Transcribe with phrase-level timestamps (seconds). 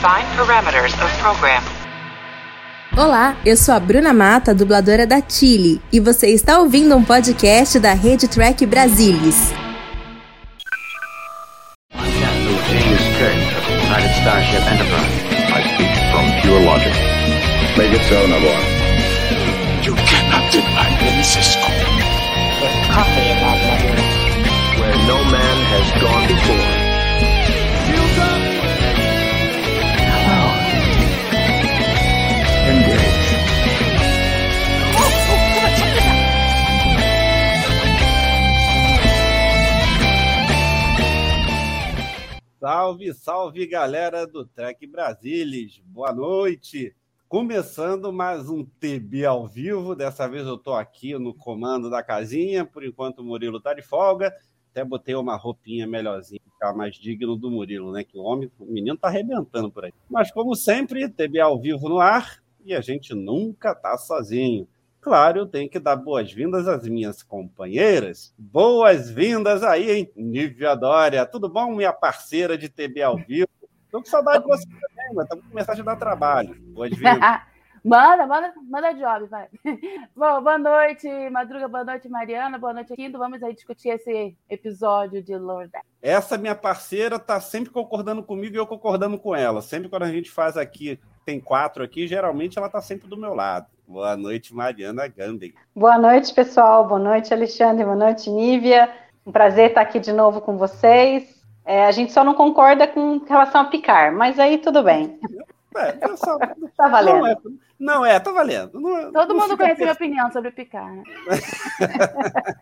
[0.00, 1.62] Define parameters of program.
[2.96, 7.78] Olá, eu sou a Bruna Mata, dubladora da Chile, e você está ouvindo um podcast
[7.78, 9.52] da Rede Track Brasilis.
[12.70, 15.12] James Kirk of the United Starship Enterprise.
[15.52, 16.94] I speak from pure logic.
[17.76, 18.64] Make it so, Navarre.
[19.84, 21.68] You cannot deny me, Cisco.
[22.88, 24.04] coffee in that nebula.
[24.80, 26.69] Where no man has gone before.
[42.60, 46.94] Salve, salve galera do Trek Brasilis, boa noite.
[47.26, 49.94] Começando mais um TB ao vivo.
[49.94, 52.66] Dessa vez eu tô aqui no comando da casinha.
[52.66, 54.30] Por enquanto o Murilo tá de folga.
[54.70, 58.04] Até botei uma roupinha melhorzinha, ficar mais digno do Murilo, né?
[58.04, 59.94] Que o homem, o menino tá arrebentando por aí.
[60.10, 64.68] Mas como sempre, TB ao vivo no ar e a gente nunca tá sozinho.
[65.00, 68.34] Claro, eu tenho que dar boas-vindas às minhas companheiras.
[68.36, 70.12] Boas-vindas aí, hein?
[70.14, 71.24] Nívia Dória.
[71.24, 73.48] Tudo bom, minha parceira de TB ao vivo?
[73.90, 76.54] Tô com saudade de você também, mas estamos começando a dar trabalho.
[76.74, 77.18] Boas-vindas.
[77.82, 79.48] manda, manda, manda job, vai.
[80.14, 83.18] Bom, boa noite, Madruga, boa noite, Mariana, boa noite, Quinto.
[83.18, 85.72] Vamos aí discutir esse episódio de Lord.
[86.02, 89.62] Essa minha parceira tá sempre concordando comigo e eu concordando com ela.
[89.62, 93.34] Sempre quando a gente faz aqui, tem quatro aqui, geralmente ela tá sempre do meu
[93.34, 93.66] lado.
[93.90, 95.52] Boa noite, Mariana Gandhi.
[95.74, 96.86] Boa noite, pessoal.
[96.86, 97.82] Boa noite, Alexandre.
[97.82, 98.88] Boa noite, Nívia.
[99.26, 101.42] Um prazer estar aqui de novo com vocês.
[101.64, 105.18] É, a gente só não concorda com relação a picar, mas aí tudo bem.
[105.76, 106.38] É, só-
[106.76, 107.18] Tá valendo.
[107.18, 107.36] Não é,
[107.80, 108.78] não é, tá valendo.
[108.78, 111.02] Não é- Todo não mundo conhece minha opinião sobre picar, né?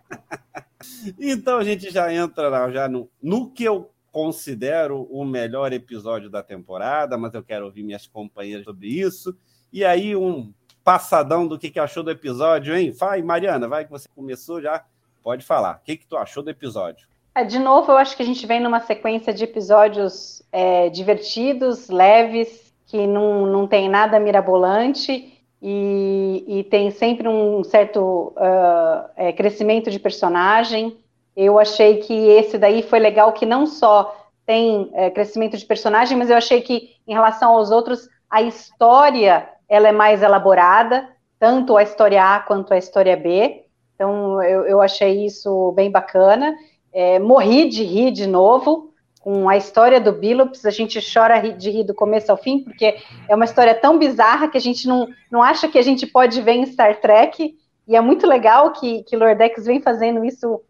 [1.19, 6.43] Então a gente já entra já no, no que eu considero o melhor episódio da
[6.43, 9.37] temporada, mas eu quero ouvir minhas companheiras sobre isso.
[9.73, 10.53] E aí, um
[10.89, 12.93] passadão do que, que achou do episódio, hein?
[12.93, 14.83] Vai, Mariana, vai que você começou já.
[15.23, 15.77] Pode falar.
[15.77, 17.07] O que, que tu achou do episódio?
[17.35, 21.91] É, de novo, eu acho que a gente vem numa sequência de episódios é, divertidos,
[21.91, 29.33] leves, que não, não tem nada mirabolante e, e tem sempre um certo ah, é,
[29.35, 30.97] crescimento de personagem.
[31.37, 36.17] Eu achei que esse daí foi legal, que não só tem é, crescimento de personagem,
[36.17, 41.09] mas eu achei que em relação aos outros, a história ela é mais elaborada,
[41.39, 43.65] tanto a história A quanto a história B.
[43.95, 46.57] Então, eu, eu achei isso bem bacana.
[46.93, 50.65] É, morri de rir de novo com a história do Billups.
[50.65, 52.97] A gente chora de rir do começo ao fim, porque
[53.29, 56.41] é uma história tão bizarra que a gente não, não acha que a gente pode
[56.41, 57.57] ver em Star Trek.
[57.87, 60.63] E é muito legal que, que Lordex vem fazendo isso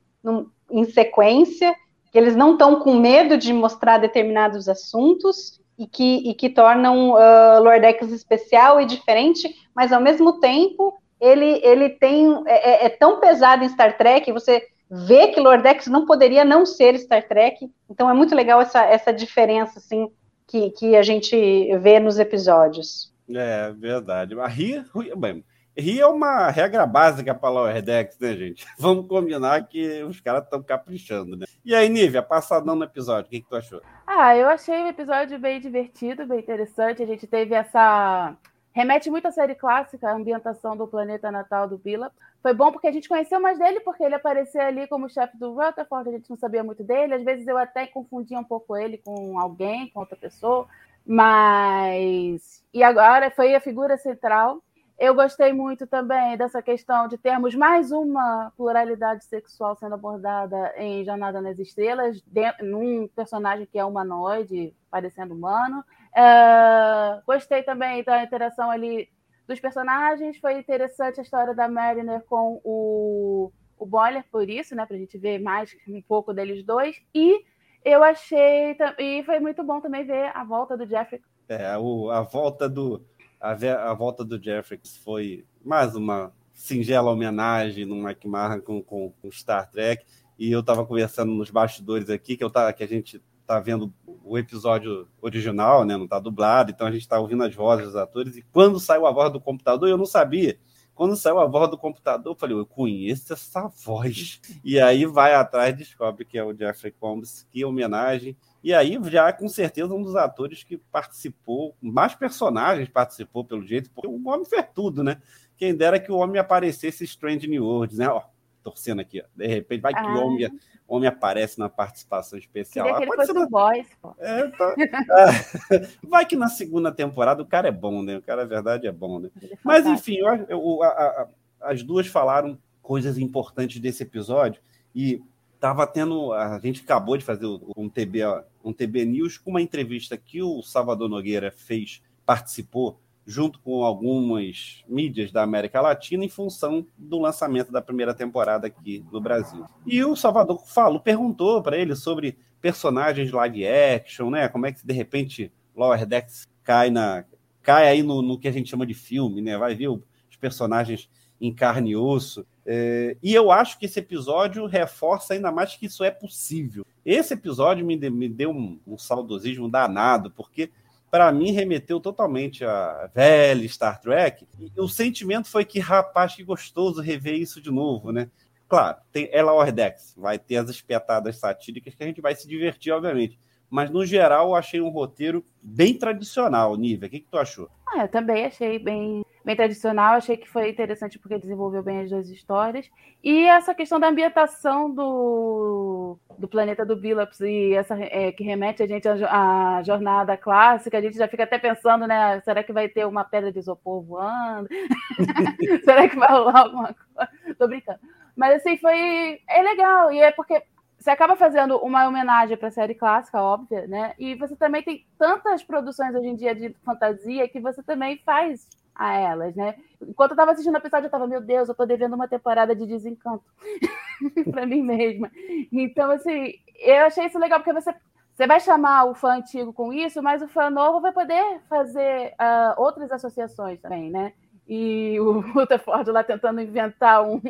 [0.71, 1.75] em sequência,
[2.11, 7.11] que eles não estão com medo de mostrar determinados assuntos e que, e que tornam
[7.13, 12.89] uh, Lordex especial e diferente, mas ao mesmo tempo ele, ele tem é, é- é
[12.89, 17.71] tão pesado em Star Trek, você vê que Lordex não poderia não ser Star Trek,
[17.91, 20.09] então é muito legal essa, essa diferença assim
[20.47, 21.37] que, que a gente
[21.79, 23.13] vê nos episódios.
[23.31, 24.35] É verdade.
[24.49, 25.45] Rir, rir- bem,
[25.79, 28.67] rir é uma regra básica para Lower Decks, né, gente?
[28.79, 31.47] Vamos combinar que os caras estão caprichando, né?
[31.65, 33.81] E aí, Nívia, passadão no episódio, o que, que tu achou?
[34.07, 37.03] Ah, eu achei o episódio bem divertido, bem interessante.
[37.03, 38.37] A gente teve essa.
[38.73, 42.13] Remete muito à série clássica, a ambientação do planeta natal do Bila.
[42.43, 45.53] Foi bom porque a gente conheceu mais dele, porque ele apareceu ali como chefe do
[45.53, 47.15] Rutherford, a gente não sabia muito dele.
[47.15, 50.69] Às vezes eu até confundia um pouco ele com alguém, com outra pessoa.
[51.05, 52.63] Mas.
[52.73, 54.63] E agora foi a figura central.
[54.99, 61.05] Eu gostei muito também dessa questão de termos mais uma pluralidade sexual sendo abordada em
[61.05, 65.85] Jornada nas Estrelas, dentro, num personagem que é humanoide, parecendo humano.
[66.17, 69.09] É, gostei também da interação ali
[69.47, 70.37] dos personagens.
[70.39, 74.85] Foi interessante a história da Mariner com o, o Boiler, por isso, né?
[74.85, 76.97] Pra gente ver mais um pouco deles dois.
[77.15, 77.41] E
[77.85, 78.77] eu achei.
[78.99, 83.01] E foi muito bom também ver a volta do Jeffrey É, o- a volta do
[83.41, 83.53] a,
[83.91, 87.97] a volta do Jeffrey foi mais uma singela homenagem no
[88.27, 90.05] Marra com, com, com Star Trek.
[90.39, 93.93] E eu estava conversando nos bastidores aqui que eu tá, que a gente tá vendo
[94.25, 95.97] o episódio original, né?
[95.97, 98.37] Não tá dublado, então a gente tá ouvindo as vozes dos atores.
[98.37, 100.59] E quando saiu a voz do computador, eu não sabia.
[100.95, 104.41] Quando saiu a voz do computador, eu falei, eu conheço essa voz.
[104.65, 108.37] E aí vai atrás, descobre que é o Jeffrey Combs, que homenagem.
[108.63, 113.91] E aí já com certeza um dos atores que participou, mais personagens participou pelo jeito,
[113.91, 115.21] porque o homem fez tudo, né?
[115.57, 118.09] Quem dera que o homem aparecesse Strange New Worlds, né?
[118.09, 118.23] Ó,
[118.63, 119.25] torcendo aqui, ó.
[119.35, 120.15] De repente, vai que Ah.
[120.15, 120.47] o homem,
[120.87, 122.87] o homem aparece na participação especial.
[122.87, 124.15] Queria Ah, que ele pode fosse o Boys, pô.
[124.19, 124.75] é, tá.
[125.11, 125.27] Ah,
[126.03, 128.17] vai que na segunda temporada o cara é bom, né?
[128.19, 129.31] O cara, na verdade, é bom, né?
[129.41, 131.29] Ele é Mas, enfim, eu- eu- a- a-
[131.63, 134.61] as duas falaram coisas importantes desse episódio
[134.95, 135.23] e
[135.61, 136.33] tava tendo.
[136.33, 137.47] A gente acabou de fazer
[137.77, 138.21] um TB,
[138.65, 144.83] um TB News com uma entrevista que o Salvador Nogueira fez, participou, junto com algumas
[144.89, 149.65] mídias da América Latina, em função do lançamento da primeira temporada aqui no Brasil.
[149.87, 154.49] E o Salvador falou, perguntou para ele sobre personagens live action, né?
[154.49, 157.25] Como é que de repente Lower Decks cai na
[157.63, 159.59] cai aí no, no que a gente chama de filme, né?
[159.59, 161.09] Vai ver os personagens
[161.41, 162.47] em carne e osso.
[162.67, 166.85] É, e eu acho que esse episódio reforça ainda mais que isso é possível.
[167.05, 170.71] Esse episódio me, de- me deu um, um saudosismo danado, porque
[171.11, 174.47] para mim remeteu totalmente a velha Star Trek.
[174.61, 178.29] E o sentimento foi que, rapaz, que gostoso rever isso de novo, né?
[178.69, 182.93] Claro, tem ela Ordex, vai ter as espetadas satíricas que a gente vai se divertir,
[182.93, 183.39] obviamente.
[183.71, 187.07] Mas, no geral, eu achei um roteiro bem tradicional, Nívia.
[187.07, 187.69] O que, que tu achou?
[187.87, 192.11] Ah, eu também achei bem, bem tradicional, achei que foi interessante porque desenvolveu bem as
[192.11, 192.91] duas histórias.
[193.23, 198.83] E essa questão da ambientação do, do planeta do Billups e essa é, que remete
[198.83, 202.41] a gente à, à jornada clássica, a gente já fica até pensando, né?
[202.43, 204.69] Será que vai ter uma pedra de isopor voando?
[205.85, 207.31] será que vai rolar alguma coisa?
[207.59, 208.01] Tô brincando.
[208.37, 209.41] Mas assim, foi.
[209.49, 210.63] É legal, e é porque
[210.99, 214.15] você acaba fazendo uma homenagem para a série clássica, óbvia, né?
[214.19, 218.67] E você também tem tantas produções hoje em dia de fantasia que você também faz
[218.95, 219.77] a elas, né?
[220.03, 222.75] Enquanto eu estava assistindo o episódio, eu estava, meu Deus, eu tô devendo uma temporada
[222.75, 223.45] de desencanto
[224.51, 225.31] para mim mesma.
[225.71, 227.95] Então, assim, eu achei isso legal, porque você,
[228.35, 232.35] você vai chamar o fã antigo com isso, mas o fã novo vai poder fazer
[232.37, 234.33] ah, outras associações também, né?
[234.69, 237.41] E o Rutherford lá tentando inventar um,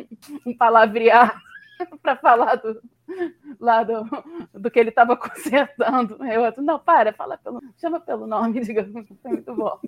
[0.44, 1.47] um palavrear
[2.02, 2.80] para falar do,
[3.60, 4.04] lá do,
[4.54, 6.22] do que ele estava consertando.
[6.24, 9.06] Eu outro, não, para, fala pelo, chama pelo nome, digamos.
[9.22, 9.78] Foi muito bom.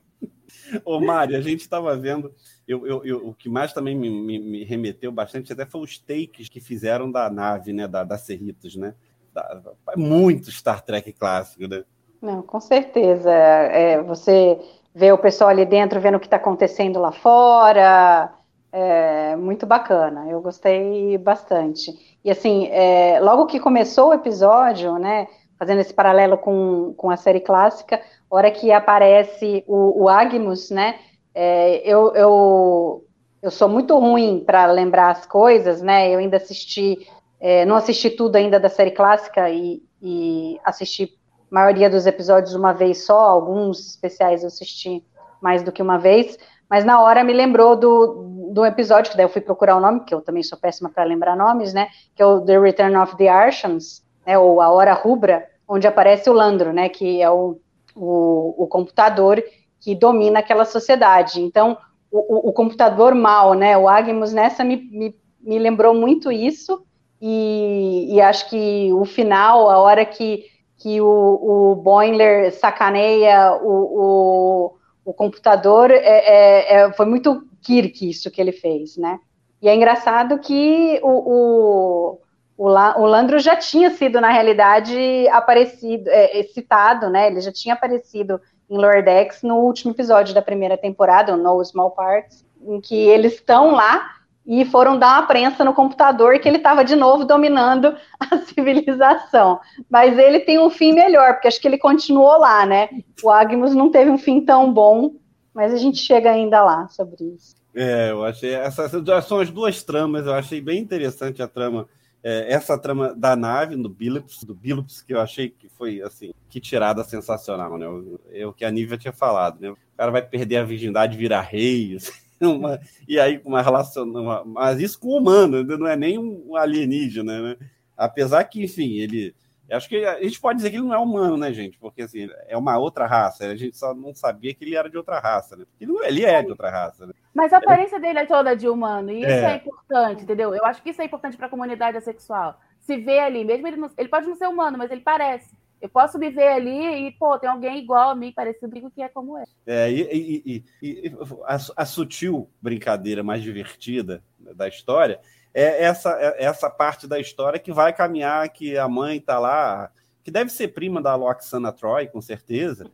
[0.85, 2.35] Ô, Mário, a gente estava vendo.
[2.67, 5.99] Eu, eu, eu- o que mais também me, me- me remeteu bastante até foi os
[5.99, 7.87] takes que fizeram da nave, né?
[7.87, 8.95] Da, da Cerritos, né?
[9.33, 9.61] Da-
[9.97, 11.85] muito Star Trek clássico, né?
[12.21, 13.31] Não, com certeza.
[13.33, 14.59] É, você
[14.95, 18.33] vê o pessoal ali dentro vendo o que está acontecendo lá fora.
[18.73, 20.29] É muito bacana.
[20.29, 21.93] Eu gostei bastante.
[22.25, 25.27] E assim, é, logo que começou o episódio, né?
[25.59, 28.01] Fazendo esse paralelo com, com a série clássica,
[28.31, 30.99] hora que aparece o, o Agmus, né?
[31.35, 33.05] é, eu, eu,
[33.43, 36.13] eu sou muito ruim para lembrar as coisas, né?
[36.13, 37.07] Eu ainda assisti,
[37.39, 41.05] é, não assisti tudo ainda da série clássica e, e assisti
[41.51, 45.05] a maioria dos episódios uma vez só, alguns especiais eu assisti
[45.41, 46.39] mais do que uma vez,
[46.69, 50.01] mas na hora me lembrou do, do episódio, que daí eu fui procurar o nome,
[50.01, 51.89] porque eu também sou péssima para lembrar nomes, né?
[52.15, 54.39] Que é o The Return of the Archons, né?
[54.39, 56.89] Ou A Hora Rubra, onde aparece o Landro, né?
[56.89, 57.59] Que é o,
[57.95, 59.43] o, o computador
[59.81, 61.41] que domina aquela sociedade.
[61.41, 61.79] Então,
[62.11, 63.79] o, o, o computador mal, né?
[63.79, 66.85] O Agmus nessa me, me, me lembrou muito isso,
[67.21, 70.45] e, e acho que o final, a hora que
[70.81, 78.31] que o, o sacaneia o, o, o computador, é, é, é, foi muito Kirk isso
[78.31, 79.19] que ele fez, né?
[79.63, 82.19] E é engraçado que o, o,
[82.57, 87.27] o, La, o Landro já tinha sido, na realidade, aparecido, é, citado, né?
[87.27, 88.41] Ele já tinha aparecido
[88.71, 93.35] em Lower Decks no último episódio da primeira temporada, No Small Parts, em que eles
[93.35, 97.95] estão lá e foram dar uma prensa no computador que ele estava de novo dominando
[98.19, 99.61] a civilização.
[99.89, 102.89] Mas ele tem um fim melhor, porque acho que ele continuou lá, né?
[103.23, 105.13] O Agmus não teve um fim tão bom,
[105.55, 107.55] mas a gente chega ainda lá sobre isso.
[107.75, 108.55] É, eu achei.
[108.55, 108.91] Essas
[109.27, 111.89] são as duas tramas, eu achei bem interessante a trama.
[112.23, 116.33] É, essa trama da nave, do Billups, do Billups, que eu achei que foi assim,
[116.51, 117.87] que tirada sensacional, né?
[118.33, 119.71] É o que a Nívia tinha falado, né?
[119.71, 121.97] O cara vai perder a virgindade, virar rei.
[121.97, 122.13] Assim.
[122.43, 124.07] Uma, e aí uma relação,
[124.47, 127.57] mas isso com o humano, não é nem um alienígena, né?
[127.95, 129.35] Apesar que, enfim, ele,
[129.77, 131.79] acho que a gente pode dizer que ele não é humano, né, gente?
[131.79, 133.45] Porque assim, é uma outra raça.
[133.47, 135.65] A gente só não sabia que ele era de outra raça, né?
[135.81, 137.13] Ele, ele é de outra raça, né?
[137.35, 139.57] Mas a aparência dele é toda de humano, e isso é, É.
[139.57, 140.55] importante, entendeu?
[140.55, 142.59] Eu acho que isso é importante para a comunidade assexual.
[142.81, 145.51] Se vê ali, mesmo ele não, ele pode não ser humano, mas ele parece.
[145.81, 149.01] Eu posso me ver ali e, pô, tem alguém igual a mim, parecido comigo, que
[149.01, 149.45] é como é.
[149.67, 151.15] É, e, e- e- e
[151.47, 155.21] a, a sutil brincadeira mais divertida da história
[155.53, 159.91] é essa, é essa parte da história que vai caminhar, que a mãe está lá
[160.23, 162.91] que deve ser prima da Loxana Troy, com certeza.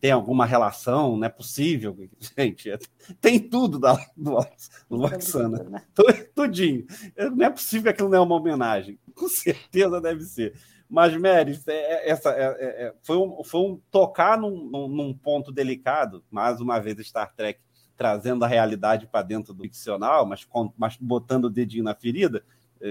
[0.00, 1.96] Tem alguma relação, não é possível.
[2.36, 2.70] Gente,
[3.20, 4.38] tem tudo da, do,
[4.88, 5.84] do Loxana.
[6.34, 6.86] Tudinho.
[7.36, 8.98] Não é possível que aquilo não é uma homenagem.
[9.14, 10.54] Com certeza deve ser.
[10.88, 15.52] Mas, Mary, é, é, essa, é, é, foi, um, foi um tocar num, num, ponto
[15.52, 17.60] delicado, mais uma vez, Star Trek
[18.00, 22.42] trazendo a realidade para dentro do ficcional, mas, mas botando o dedinho na ferida.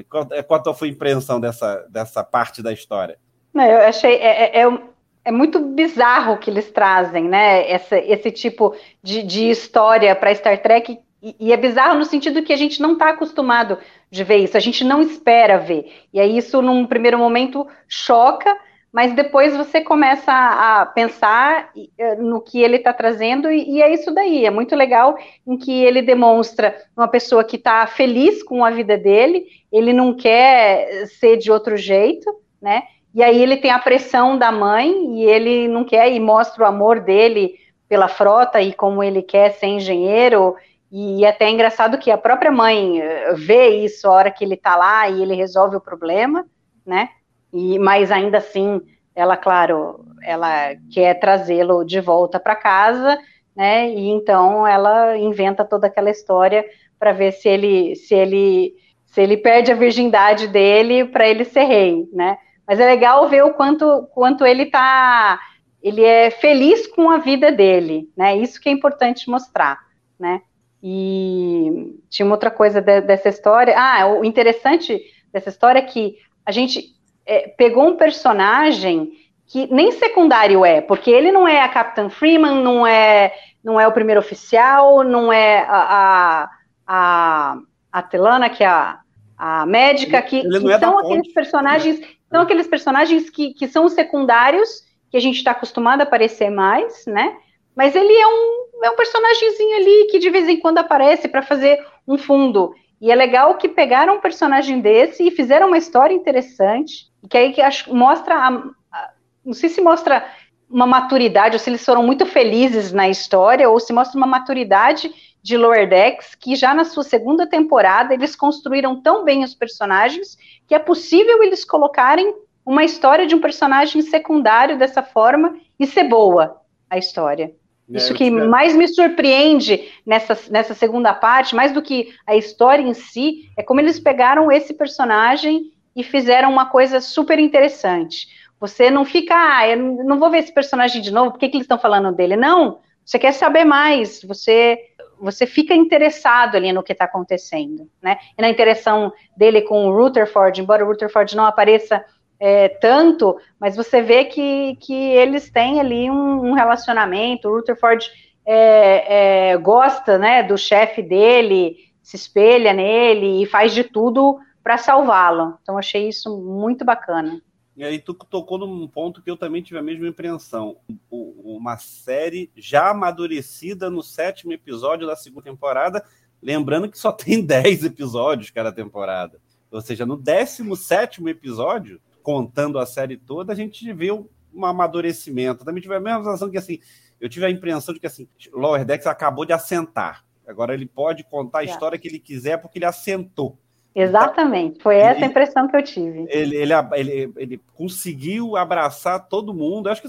[0.08, 3.18] Qual, qual a tua impressão dessa, dessa parte da história?
[3.51, 4.18] Não, eu achei.
[4.18, 4.80] É, é,
[5.25, 7.68] é, muito bizarro que eles trazem, né?
[7.68, 11.00] Essa, esse tipo de, de história para Star Trek.
[11.24, 13.80] E, e, é bizarro no sentido que a gente não está acostumado
[14.12, 15.92] de ver isso, a gente não espera ver.
[16.13, 18.56] E aí isso, num primeiro momento, choca,
[18.91, 23.93] mas depois você começa a, pensar eh, no que ele está trazendo, e, e, é
[23.93, 24.46] isso daí.
[24.46, 25.15] É muito legal
[25.46, 30.13] em que ele demonstra uma pessoa que está feliz com a vida dele, ele não
[30.15, 32.84] quer ser de outro jeito, né?
[33.13, 36.67] E aí ele tem a pressão da mãe e ele não quer e mostra o
[36.67, 37.55] amor dele
[37.88, 40.55] pela frota e como ele quer ser engenheiro.
[40.91, 44.43] E é até é engraçado que a própria mãe eh, vê isso a hora que
[44.43, 46.46] ele está lá e ele resolve o problema,
[46.86, 47.10] né?
[47.53, 48.82] E mas ainda assim,
[49.15, 53.18] ela, claro, ela quer trazê-lo de volta para casa,
[53.56, 53.89] né?
[53.89, 56.65] E então ela inventa toda aquela história
[56.98, 58.74] para ver se ele se ele
[59.06, 62.38] se ele perde a virgindade dele para ele ser rei, né?
[62.68, 65.39] Mas é legal ver o quanto, quanto ele tá,
[65.82, 68.38] ele é feliz com a vida dele, né?
[68.38, 69.79] Isso que é importante mostrar,
[70.20, 70.41] né?
[70.82, 73.74] E tinha uma outra coisa de, dessa história.
[73.75, 75.01] Ah, o interessante
[75.34, 76.96] dessa história é que a gente
[77.29, 79.12] é, pegou um personagem
[79.45, 83.33] que nem secundário é, porque ele não é a Captain Freeman, não é,
[83.63, 86.50] não é o primeiro oficial, não é a, a,
[86.88, 87.57] a,
[87.91, 89.00] a Telana, que é a,
[89.38, 93.93] a médica, que, que é são aqueles personagens são aqueles personagens que, que são os
[93.93, 97.36] secundários, que a gente está acostumado a aparecer mais, né?
[97.75, 101.41] Mas ele é um, é um personagemzinho ali que de vez em quando aparece para
[101.41, 102.74] fazer um fundo.
[103.01, 107.53] E é legal que pegaram um personagem desse e fizeram uma história interessante, que aí
[107.53, 108.47] que acho, mostra, a,
[108.91, 109.11] a,
[109.43, 110.25] não sei se mostra
[110.69, 115.11] uma maturidade, ou se eles foram muito felizes na história, ou se mostra uma maturidade
[115.41, 120.38] de Lower Decks, que já na sua segunda temporada eles construíram tão bem os personagens
[120.67, 122.35] que é possível eles colocarem
[122.65, 127.55] uma história de um personagem secundário dessa forma e ser boa a história.
[127.91, 132.83] É, Isso que mais me surpreende nessa, nessa segunda parte, mais do que a história
[132.83, 138.27] em si, é como eles pegaram esse personagem e fizeram uma coisa super interessante.
[138.58, 141.58] Você não fica, ah, eu não vou ver esse personagem de novo, por que, que
[141.58, 142.38] eles estão falando dele?
[142.38, 144.79] Não, você quer saber mais, você
[145.22, 148.18] você fica interessado ali no que está acontecendo, né?
[148.38, 152.01] E na interação dele com o Rutherford, embora o Rutherford não apareça
[152.39, 157.50] é, tanto, mas você vê que, que eles têm ali um, um relacionamento.
[157.50, 158.10] O Rutherford
[158.46, 164.78] é, é, gosta, né, do chefe dele, se espelha nele e faz de tudo para
[164.78, 165.58] salvá-lo.
[165.62, 167.42] Então achei isso muito bacana.
[167.75, 170.78] E aí tu tocou num ponto que eu também tive a mesma impressão.
[171.10, 176.04] Uma série já amadurecida no sétimo episódio da segunda temporada,
[176.42, 179.39] lembrando que só tem dez episódios cada temporada.
[179.72, 184.28] Ou seja, no décimo sétimo episódio, contando a série toda, a gente vê um
[184.66, 185.63] amadurecimento.
[185.63, 186.80] Também tive a mesma sensação que assim,
[187.20, 190.25] eu tive a impressão de que assim, Lower Decks acabou de assentar.
[190.46, 193.58] Agora ele pode contar a história que ele quiser porque ele assentou.
[193.93, 196.25] Exatamente, foi essa a impressão que eu tive.
[196.29, 199.89] Ele, ele, ele, ele conseguiu abraçar todo mundo.
[199.89, 200.08] Acho que,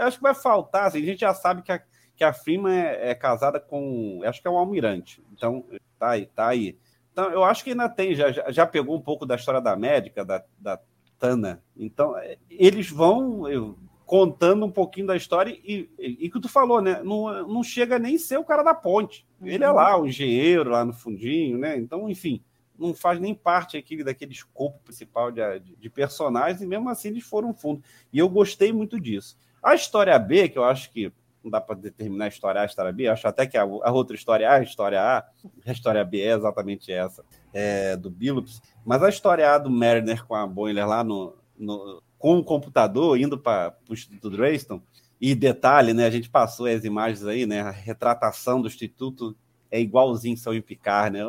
[0.00, 0.86] acho que vai faltar.
[0.86, 1.80] Assim, a gente já sabe que a,
[2.14, 4.20] que a Freeman é, é, casada com.
[4.24, 5.22] Acho que é um almirante.
[5.32, 5.64] Então,
[5.98, 6.76] tá aí, tá aí.
[7.12, 10.24] Então, eu acho que ainda tem, já, já pegou um pouco da história da médica,
[10.24, 10.78] da, da
[11.18, 11.62] Tana.
[11.76, 16.48] Então, é, eles vão eu, contando um pouquinho da história e, e, e que tu
[16.48, 17.00] falou, né?
[17.02, 19.26] Não, não chega nem ser o cara da ponte.
[19.42, 19.76] Ele é uhum.
[19.76, 21.78] lá, o engenheiro lá no fundinho, né?
[21.78, 22.42] Então, enfim
[22.78, 27.24] não faz nem parte daquele escopo principal de, de, de, personagens, e mesmo assim eles
[27.24, 27.82] foram fundo.
[28.12, 29.36] E eu gostei muito disso.
[29.62, 31.12] A história B, que eu acho que
[31.42, 33.92] não dá para determinar a história A, a história B, acho até que a, a,
[33.92, 35.24] outra história A, a história A,
[35.66, 40.24] a história B é exatamente essa, é, do Billups, mas a história A do Mariner
[40.24, 44.80] com a Boiler lá no, no com o computador, indo para o Instituto Dreyston,
[45.20, 49.36] e detalhe, né, a gente passou as imagens aí, né, a retratação do Instituto
[49.70, 51.20] é igualzinho São Picar, né,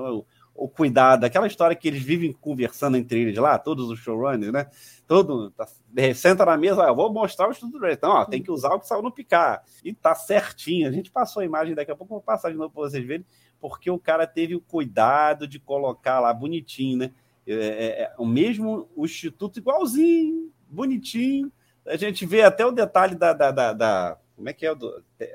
[0.55, 4.67] o cuidado, aquela história que eles vivem conversando entre eles lá, todos os showrunners, né?
[5.05, 5.67] Todo, tá,
[6.15, 8.79] senta na mesa, ó, eu vou mostrar o estudo do Então, tem que usar o
[8.79, 9.63] que saiu no picar.
[9.83, 10.87] E tá certinho.
[10.87, 13.25] A gente passou a imagem daqui a pouco, vou passar de novo para vocês verem,
[13.59, 17.11] porque o cara teve o cuidado de colocar lá bonitinho, né?
[17.45, 21.51] É, é, é, o mesmo o instituto igualzinho, bonitinho,
[21.85, 23.33] A gente vê até o detalhe da.
[23.33, 24.73] da, da, da como é que é?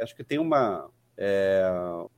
[0.02, 0.90] Acho que tem uma.
[1.22, 1.70] É,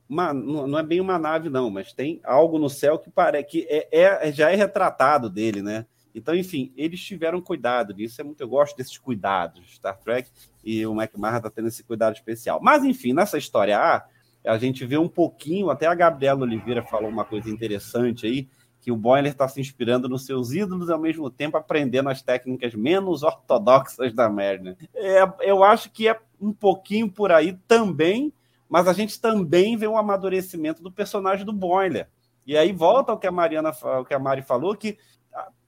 [0.07, 3.67] uma, não é bem uma nave, não, mas tem algo no céu que parece que
[3.69, 5.85] é, é, já é retratado dele, né?
[6.15, 8.21] Então, enfim, eles tiveram cuidado disso.
[8.21, 10.29] É muito, eu gosto desses cuidados, Star Trek,
[10.63, 12.61] e o McMahon está tendo esse cuidado especial.
[12.61, 14.05] Mas, enfim, nessa história A,
[14.45, 18.47] a gente vê um pouquinho, até a Gabriela Oliveira falou uma coisa interessante aí,
[18.79, 22.73] que o Boiler está se inspirando nos seus ídolos ao mesmo tempo aprendendo as técnicas
[22.73, 24.77] menos ortodoxas da Merner.
[24.93, 28.31] É, eu acho que é um pouquinho por aí também,
[28.73, 32.09] mas a gente também vê um amadurecimento do personagem do Boiler.
[32.43, 34.97] E aí volta ao que a Mariana, o que a Mari falou, que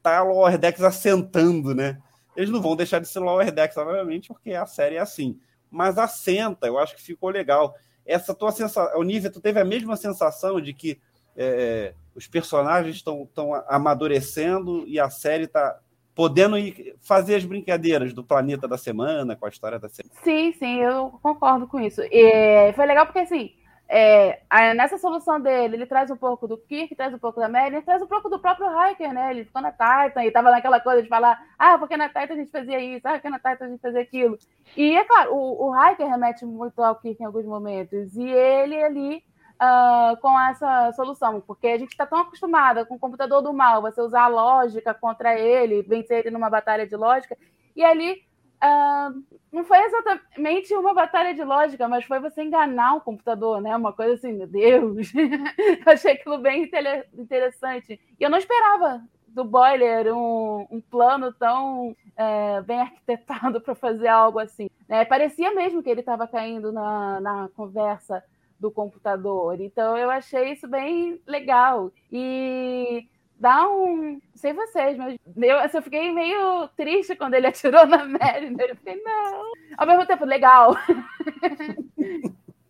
[0.02, 2.02] tá o Lower Decks assentando, né?
[2.36, 5.40] Eles não vão deixar de ser Lower Decks, obviamente, porque a série é assim.
[5.70, 7.76] Mas assenta, eu acho que ficou legal.
[8.04, 11.00] Essa tua sensação, Olivia, tu teve a mesma sensação de que
[11.38, 13.30] é, os personagens estão
[13.68, 15.80] amadurecendo e a série está
[16.16, 20.16] podendo ir fazer as brincadeiras do planeta da semana, com a história da semana.
[20.24, 22.02] Sim, sim, eu concordo com isso.
[22.10, 23.52] E foi legal porque, assim,
[23.88, 24.40] é,
[24.74, 28.02] nessa solução dele, ele traz um pouco do Kirk, traz um pouco da Mary, traz
[28.02, 29.32] um pouco do próprio Hiker, né?
[29.32, 32.38] Ele ficou na Titan e tava naquela coisa de falar, ah, porque na Titan a
[32.38, 34.40] gente fazia isso, ah, porque na Titan a gente fazia aquilo.
[34.76, 38.82] E é claro, o, o Hiker remete muito ao Kirk em alguns momentos, e ele
[38.82, 39.24] ali
[39.62, 43.82] uh, com essa solução, porque a gente está tão acostumada com o computador do mal,
[43.82, 47.38] você usar a lógica contra ele, vencer ele numa batalha de lógica,
[47.76, 48.24] e ali
[48.64, 53.76] uh, não foi exatamente uma batalha de lógica, mas foi você enganar o computador, né?
[53.76, 56.70] Uma coisa assim, meu Deus, eu achei aquilo bem
[57.14, 58.00] interessante.
[58.20, 64.08] E eu não esperava do Boiler um, um plano tão é, bem arquitetado para fazer
[64.08, 64.70] algo assim.
[64.88, 65.04] Né?
[65.04, 68.24] Parecia mesmo que ele estava caindo na, na conversa
[68.60, 69.60] do computador.
[69.60, 71.92] Então eu achei isso bem legal.
[72.12, 73.08] E
[73.40, 74.20] dá um.
[74.36, 78.70] Sei vocês, mas eu, assim, eu fiquei meio triste quando ele atirou na Mariner.
[78.70, 79.52] Eu fiquei, não.
[79.78, 80.76] Ao mesmo tempo, legal.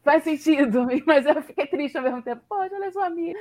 [0.03, 2.43] Faz sentido, mas eu fiquei triste ao mesmo tempo.
[2.47, 3.39] Pode, ela é sua amiga.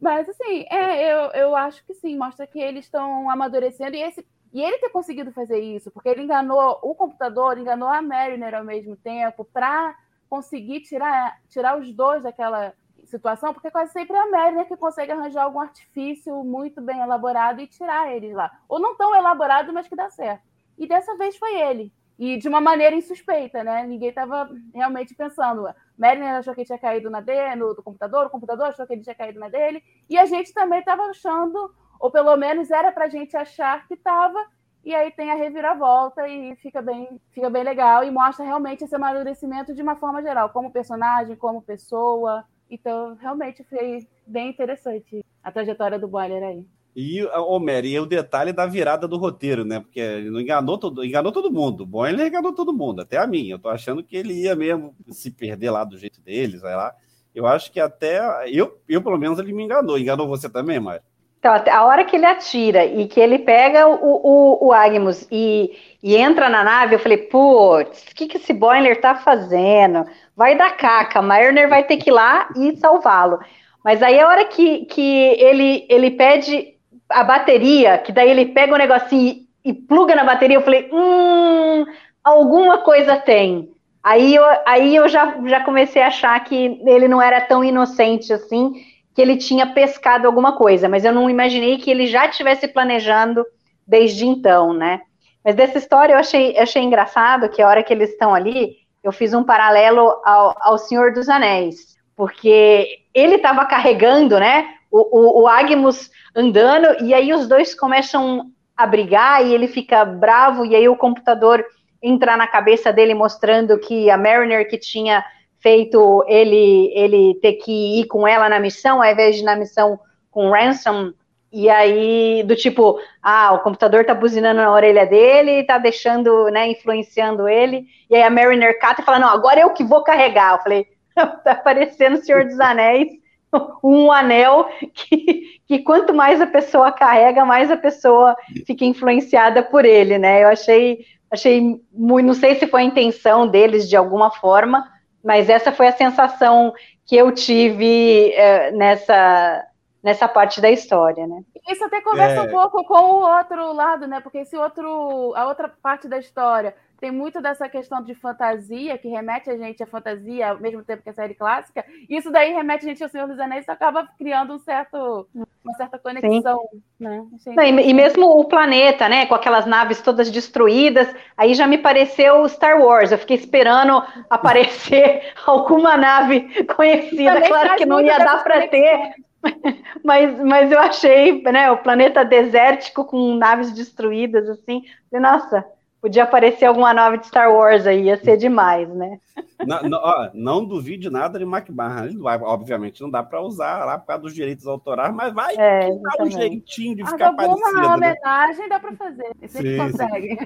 [0.00, 3.94] Mas, assim, é, eu, eu acho que sim, mostra que eles estão amadurecendo.
[3.94, 8.00] E, esse, e ele ter conseguido fazer isso, porque ele enganou o computador, enganou a
[8.00, 9.94] Mariner ao mesmo tempo, para
[10.30, 12.72] conseguir tirar, tirar os dois daquela
[13.04, 17.00] situação, porque quase sempre é a Mary né, que consegue arranjar algum artifício muito bem
[17.00, 18.48] elaborado e tirar eles lá.
[18.68, 20.44] Ou não tão elaborado, mas que dá certo.
[20.78, 21.92] E dessa vez foi ele.
[22.16, 23.84] E de uma maneira insuspeita, né?
[23.86, 25.66] Ninguém estava realmente pensando.
[25.98, 29.02] Mary achou que tinha caído na dele, no do computador, o computador achou que ele
[29.02, 33.06] tinha caído na dele, e a gente também estava achando, ou pelo menos era para
[33.06, 34.46] a gente achar que estava,
[34.84, 38.94] e aí tem a reviravolta e fica bem, fica bem legal e mostra realmente esse
[38.94, 42.44] amadurecimento de uma forma geral, como personagem, como pessoa.
[42.70, 46.64] Então, realmente foi bem interessante a trajetória do Boiler aí.
[46.94, 49.80] E, Homer, e o detalhe da virada do roteiro, né?
[49.80, 51.82] Porque ele enganou todo, enganou todo mundo.
[51.82, 53.48] O Boiler enganou todo mundo, até a mim.
[53.48, 56.94] Eu tô achando que ele ia mesmo se perder lá do jeito dele, sei lá.
[57.34, 58.20] Eu acho que até.
[58.50, 59.96] Eu, eu pelo menos, ele me enganou.
[59.98, 61.02] Enganou você também, Mário?
[61.40, 65.74] Então, a hora que ele atira e que ele pega o, o, o Agmus e,
[66.02, 70.04] e entra na nave, eu falei, putz, o que, que esse Boiler tá fazendo?
[70.36, 73.40] Vai dar caca, Mariner vai ter que ir lá e salvá-lo.
[73.82, 76.74] Mas aí a hora que, que ele, ele pede
[77.08, 80.90] a bateria, que daí ele pega o negocinho e, e pluga na bateria, eu falei,
[80.92, 81.86] hum,
[82.22, 83.70] alguma coisa tem.
[84.02, 88.30] Aí eu, aí eu já, já comecei a achar que ele não era tão inocente
[88.30, 88.74] assim,
[89.14, 93.44] que ele tinha pescado alguma coisa, mas eu não imaginei que ele já estivesse planejando
[93.86, 95.00] desde então, né?
[95.44, 99.10] Mas dessa história eu achei, achei engraçado que a hora que eles estão ali, eu
[99.10, 105.42] fiz um paralelo ao, ao Senhor dos Anéis, porque ele estava carregando, né, o, o,
[105.42, 110.76] o Agmus andando, e aí os dois começam a brigar, e ele fica bravo, e
[110.76, 111.64] aí o computador
[112.02, 115.24] entra na cabeça dele mostrando que a Mariner que tinha
[115.60, 119.56] feito ele ele ter que ir com ela na missão, ao invés de ir na
[119.56, 119.98] missão
[120.30, 121.12] com Ransom,
[121.52, 126.68] e aí do tipo, ah, o computador tá buzinando na orelha dele, tá deixando, né,
[126.68, 130.54] influenciando ele, e aí a Mariner cata e fala, não, agora eu que vou carregar,
[130.54, 130.86] eu falei,
[131.44, 133.08] tá parecendo o Senhor dos Anéis,
[133.82, 139.84] um anel que, que quanto mais a pessoa carrega, mais a pessoa fica influenciada por
[139.84, 144.30] ele, né, eu achei, achei muito, não sei se foi a intenção deles de alguma
[144.30, 144.86] forma,
[145.24, 146.72] mas essa foi a sensação
[147.06, 149.64] que eu tive é, nessa,
[150.02, 151.42] nessa parte da história, né?
[151.68, 152.42] Isso até conversa é...
[152.42, 154.20] um pouco com o outro lado, né?
[154.20, 159.08] Porque esse outro, a outra parte da história tem muito dessa questão de fantasia, que
[159.08, 161.84] remete a gente à fantasia ao mesmo tempo que a série clássica.
[162.08, 165.74] Isso daí remete a gente ao Senhor dos Anéis e acaba criando um certo, uma
[165.74, 166.60] certa conexão.
[166.98, 167.24] Né?
[167.46, 169.24] Não, e, e, mesmo o planeta, né?
[169.24, 173.10] Com aquelas naves todas destruídas, aí já me pareceu Star Wars.
[173.10, 177.40] Eu fiquei esperando aparecer alguma nave conhecida.
[177.40, 179.14] Claro que não ia dar para ter.
[180.04, 185.64] Mas, mas eu achei, né, o planeta desértico com naves destruídas, assim, nossa,
[186.00, 189.20] Podia aparecer alguma nave de Star Wars aí, ia ser demais, né?
[189.66, 192.08] Não, não, ó, não duvide nada de McMahon.
[192.42, 196.24] Obviamente não dá para usar lá por causa dos direitos autorais, mas vai é, dar
[196.24, 197.58] um jeitinho de ah, ficar parecido.
[197.58, 198.14] Uma né?
[198.14, 199.30] homenagem dá para fazer.
[199.42, 200.38] Você consegue.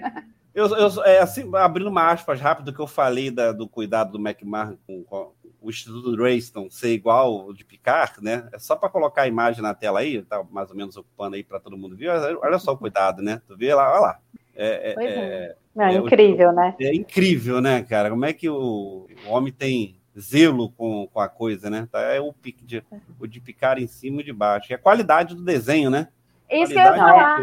[0.55, 4.19] Eu, eu, é, assim, abrindo uma aspas rápido que eu falei da, do cuidado do
[4.19, 8.49] McMahon com, com o Instituto Rayston ser igual o de Picard, né?
[8.53, 11.43] É só para colocar a imagem na tela aí, tá mais ou menos ocupando aí
[11.43, 12.11] para todo mundo ver.
[12.11, 13.41] Olha só o cuidado, né?
[13.49, 14.21] Tu vê lá, olha lá.
[14.57, 15.57] É, é, é.
[15.77, 16.75] é, é incrível, né?
[16.81, 18.11] É incrível, né, cara?
[18.11, 21.89] Como é que o, o homem tem zelo com, com a coisa, né?
[21.91, 22.83] Tá, é o, pique de,
[23.19, 24.73] o de picar em cima e de baixo.
[24.73, 26.09] E a qualidade do desenho, né?
[26.51, 27.43] Isso que eu ia falar.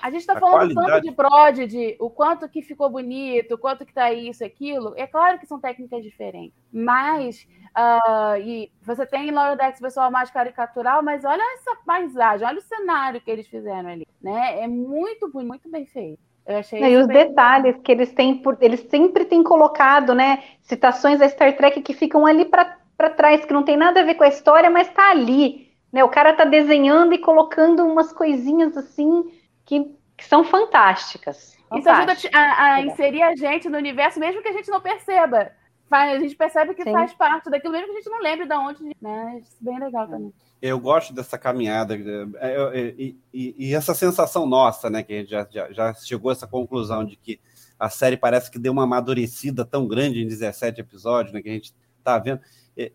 [0.00, 0.88] A gente está falando qualidade...
[0.88, 4.94] tanto de prod, de o quanto que ficou bonito, o quanto que tá isso, aquilo.
[4.96, 10.30] É claro que são técnicas diferentes, mas uh, e você tem Lower Decks pessoal mais
[10.30, 14.60] caricatural, mas olha essa paisagem, olha o cenário que eles fizeram ali, né?
[14.60, 16.29] É muito muito bem feito.
[16.46, 17.28] Eu achei e os bem...
[17.28, 20.42] detalhes que eles têm, por, eles sempre têm colocado, né?
[20.62, 24.14] Citações da Star Trek que ficam ali para trás, que não tem nada a ver
[24.14, 25.70] com a história, mas está ali.
[25.92, 26.02] Né?
[26.04, 29.24] O cara está desenhando e colocando umas coisinhas assim
[29.64, 31.58] que, que são fantásticas.
[31.74, 35.52] Isso ajuda a, a, inserir a gente no universo, mesmo que a gente não perceba.
[35.88, 36.92] A gente percebe que Sim.
[36.92, 38.96] faz parte daquilo, mesmo que a gente não lembre de onde.
[39.00, 39.40] Né?
[39.40, 43.94] Isso é bem legal também eu gosto dessa caminhada é, é, e, e, e, essa
[43.94, 47.40] sensação nossa, né, que a gente já, já, já, chegou a essa conclusão de que
[47.78, 51.52] a série parece que deu uma amadurecida tão grande em 17 episódios, né, que a
[51.52, 52.40] gente está vendo.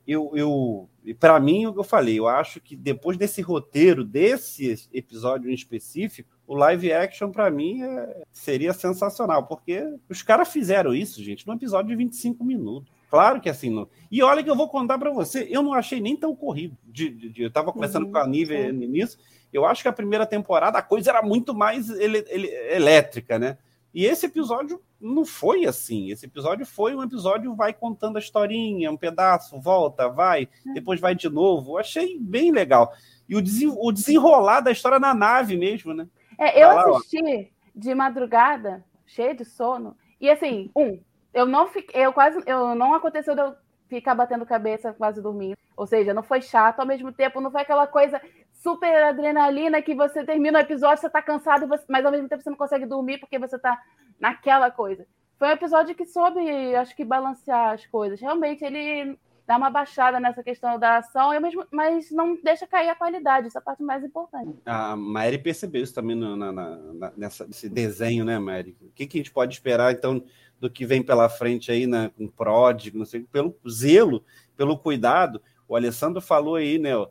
[0.07, 5.53] Eu, eu para mim, eu falei, eu acho que depois desse roteiro, desse episódio em
[5.53, 11.45] específico, o live action, para mim, é, seria sensacional, porque os caras fizeram isso, gente,
[11.45, 12.91] num episódio de 25 minutos.
[13.09, 13.69] Claro que assim.
[13.69, 13.87] Não...
[14.11, 16.77] E olha que eu vou contar para você, eu não achei nem tão corrido.
[16.83, 19.17] De, de, de eu estava conversando uhum, com a Nive nisso.
[19.51, 23.57] Eu acho que a primeira temporada a coisa era muito mais ele, ele, elétrica, né?
[23.93, 26.11] E esse episódio não foi assim.
[26.11, 30.73] Esse episódio foi um episódio vai contando a historinha, um pedaço, volta, vai, é.
[30.73, 31.73] depois vai de novo.
[31.73, 32.91] Eu achei bem legal.
[33.27, 36.07] E o, desen, o desenrolar da história na nave mesmo, né?
[36.37, 39.95] É, eu tá assisti lá, de madrugada, cheio de sono.
[40.19, 40.99] E assim, um,
[41.35, 43.53] eu não fiquei, eu quase, eu não aconteceu de eu
[43.89, 45.57] ficar batendo cabeça quase dormindo.
[45.75, 48.21] Ou seja, não foi chato, ao mesmo tempo não foi aquela coisa
[48.53, 52.49] super adrenalina que você termina o episódio, você tá cansado, mas ao mesmo tempo você
[52.49, 53.77] não consegue dormir porque você tá
[54.17, 55.05] naquela coisa.
[55.37, 56.39] Foi um episódio que soube,
[56.75, 58.21] acho que, balancear as coisas.
[58.21, 61.31] Realmente, ele dá uma baixada nessa questão da ação,
[61.69, 64.57] mas não deixa cair a qualidade, essa é a parte mais importante.
[64.65, 68.75] A Mary percebeu isso também no, na, na, nessa, nesse desenho, né, Mary?
[68.81, 70.23] O que, que a gente pode esperar, então,
[70.59, 74.23] do que vem pela frente aí, né, com prod, não sei, pelo zelo,
[74.55, 75.41] pelo cuidado.
[75.67, 77.09] O Alessandro falou aí, né, o,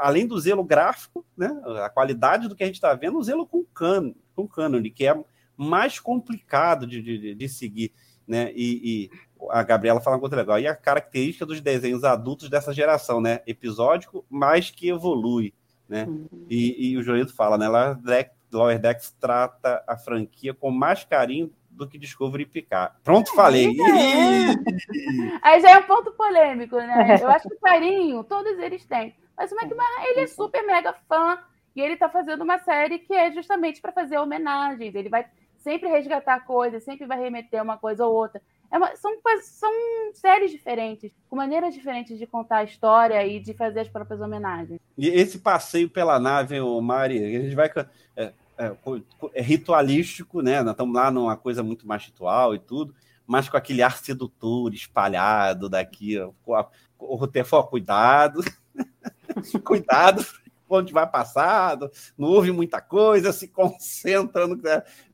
[0.00, 1.48] além do zelo gráfico, né,
[1.84, 5.06] a qualidade do que a gente está vendo, o zelo com cano, com cânone, que
[5.06, 5.16] é
[5.56, 7.92] mais complicado de, de, de seguir,
[8.26, 12.50] né, e, e, a Gabriela fala uma coisa legal, e a característica dos desenhos adultos
[12.50, 15.54] dessa geração, né, episódico, mas que evolui,
[15.88, 16.46] né, uhum.
[16.50, 17.68] e, e, o Joelito fala, né,
[18.50, 22.96] Lower Decks trata a franquia com mais carinho do que Discovery picar.
[23.02, 23.68] Pronto, falei.
[23.68, 25.38] É.
[25.40, 27.18] Aí já é um ponto polêmico, né?
[27.22, 29.14] Eu acho que carinho, todos eles têm.
[29.36, 31.38] Mas o McMahon, ele é super mega fã
[31.74, 34.94] e ele tá fazendo uma série que é justamente para fazer homenagens.
[34.94, 35.24] Ele vai
[35.58, 38.42] sempre resgatar coisas, sempre vai remeter uma coisa ou outra.
[38.70, 39.72] É uma, são, são
[40.12, 44.78] séries diferentes, com maneiras diferentes de contar a história e de fazer as próprias homenagens.
[44.96, 47.70] E esse passeio pela nave, o Mari, a gente vai.
[48.16, 48.76] É, é,
[49.34, 50.62] é ritualístico, né?
[50.62, 52.94] Nós estamos lá numa coisa muito mais ritual e tudo,
[53.26, 56.18] mas com aquele ar sedutor espalhado daqui.
[56.98, 58.42] O foi, cuidado,
[59.64, 60.26] cuidado,
[60.68, 64.60] onde vai passado, não houve muita coisa, se concentra no.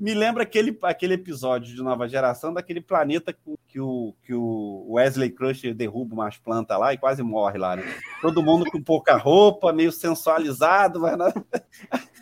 [0.01, 3.37] Me lembra aquele, aquele episódio de Nova Geração daquele planeta
[3.69, 7.83] que o, que o Wesley Crusher derruba umas plantas lá e quase morre lá, né?
[8.21, 11.33] Todo mundo com pouca roupa, meio sensualizado, mas não...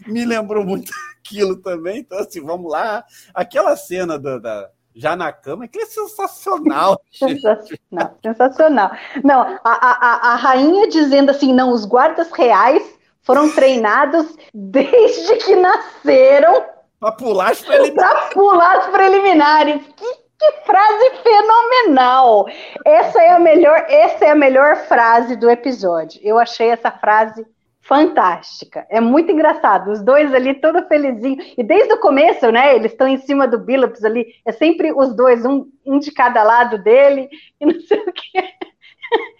[0.06, 1.98] me lembrou muito aquilo também.
[1.98, 3.04] Então, assim, vamos lá.
[3.34, 7.00] Aquela cena da, da já na cama, que é sensacional.
[7.12, 8.90] sensacional, sensacional.
[9.24, 12.82] Não, a, a, a rainha dizendo assim, não, os guardas reais
[13.22, 18.14] foram treinados desde que nasceram Pra pular as preliminares.
[18.14, 19.82] Pra pular as preliminares.
[19.96, 22.46] Que, que frase fenomenal!
[22.84, 26.20] Essa é a melhor, essa é a melhor frase do episódio.
[26.22, 27.44] Eu achei essa frase
[27.82, 28.86] fantástica.
[28.88, 29.90] É muito engraçado.
[29.90, 31.38] Os dois ali, todo felizinho.
[31.58, 32.74] E desde o começo, né?
[32.74, 34.26] Eles estão em cima do Billups ali.
[34.46, 37.28] É sempre os dois, um, um de cada lado dele,
[37.60, 38.44] e não sei o quê.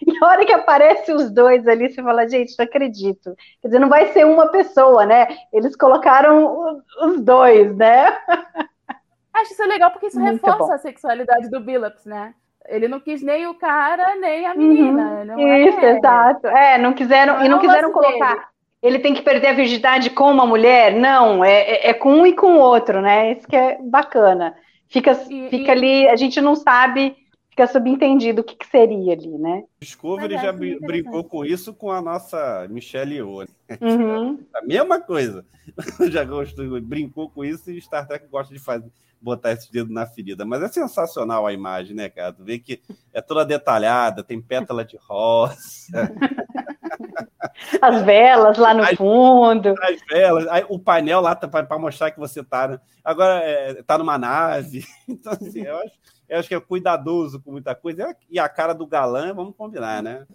[0.05, 3.35] E a hora que aparece os dois ali, você fala, gente, não acredito.
[3.59, 5.27] Quer dizer, não vai ser uma pessoa, né?
[5.51, 8.05] Eles colocaram os dois, né?
[9.33, 10.73] Acho isso legal porque isso Muito reforça bom.
[10.73, 12.35] a sexualidade do Billups, né?
[12.67, 15.25] Ele não quis nem o cara, nem a menina.
[15.25, 15.55] não Uhum.
[15.67, 15.97] Isso, é...
[15.97, 16.47] exato.
[16.47, 18.49] É, não quiseram, Não e não é quiseram colocar.
[18.81, 20.93] Ele tem que perder a virgindade com uma mulher?
[20.93, 23.31] Não, é, é, é com um e com o outro, né?
[23.33, 24.55] Isso que é bacana.
[24.89, 27.15] Fica, E- fica e- ali, a gente não sabe,
[27.49, 29.63] fica subentendido o que, que seria ali, né?
[29.79, 33.41] Discovery já é brincou com isso com a nossa Michelle Yeoh.
[33.69, 33.77] né?
[33.81, 34.39] Uhum.
[34.53, 35.45] A mesma coisa.
[36.11, 38.91] Já gostou, brincou com isso e Star Trek gosta de fazer,
[39.23, 40.45] botar esses dedos na ferida.
[40.45, 42.33] Mas é sensacional a imagem, né, cara?
[42.33, 42.81] Tu vê que
[43.13, 45.55] é toda detalhada, tem pétala de rosa,
[47.81, 48.95] As velas lá no Ai.
[48.95, 49.75] fundo.
[49.81, 52.67] as velas, aí o painel lá tá para mostrar que você tá.
[52.67, 52.79] né?
[53.03, 54.85] Agora é, tá numa nave.
[55.07, 55.93] Então, assim, eu acho,
[56.33, 58.15] eu acho que é cuidadoso com muita coisa.
[58.27, 60.25] E a cara do galã, vamos combinar, né?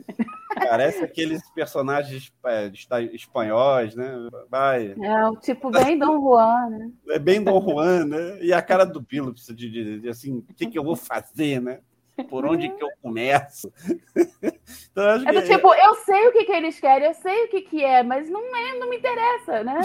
[0.54, 2.70] Parece aqueles personagens é,
[3.12, 4.12] espanhóis, né?
[4.48, 6.90] Vai, É o tipo bem Dom Juan, né?
[7.08, 8.38] É bem Dom Juan, né?
[8.40, 11.60] E a cara do Billups, de, de, de, assim, o que, que eu vou fazer,
[11.60, 11.80] né?
[12.24, 13.72] Por onde que eu começo?
[14.90, 17.14] então, eu acho É do que tipo, eu sei o que, que eles querem, eu
[17.14, 19.80] sei o que, que é, mas não, é, não me interessa, né?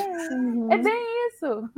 [0.71, 1.69] É bem isso.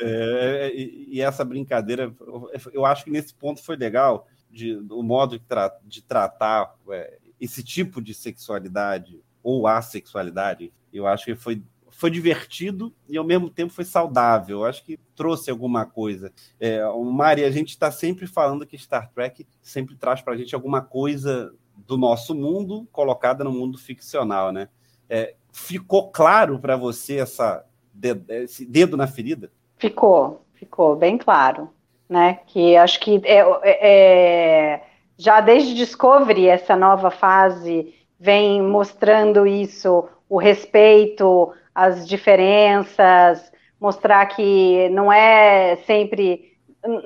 [0.00, 5.02] é, e, e essa brincadeira, eu, eu acho que nesse ponto foi legal, de, o
[5.02, 11.34] modo de, tra de tratar é, esse tipo de sexualidade, ou assexualidade, eu acho que
[11.34, 11.62] foi,
[12.00, 14.64] foi divertido e ao mesmo tempo foi saudável.
[14.64, 16.32] Acho que trouxe alguma coisa.
[16.58, 20.54] É, Mari, a gente está sempre falando que Star Trek sempre traz para a gente
[20.54, 24.70] alguma coisa do nosso mundo colocada no mundo ficcional, né?
[25.10, 27.66] É, ficou claro para você essa,
[28.30, 29.52] esse dedo na ferida?
[29.76, 31.68] Ficou, ficou bem claro,
[32.08, 32.40] né?
[32.46, 34.82] Que acho que é, é- é-
[35.18, 44.90] já desde Discovery, essa nova fase vem mostrando isso, o respeito, as diferenças, mostrar que
[44.90, 46.52] não é sempre,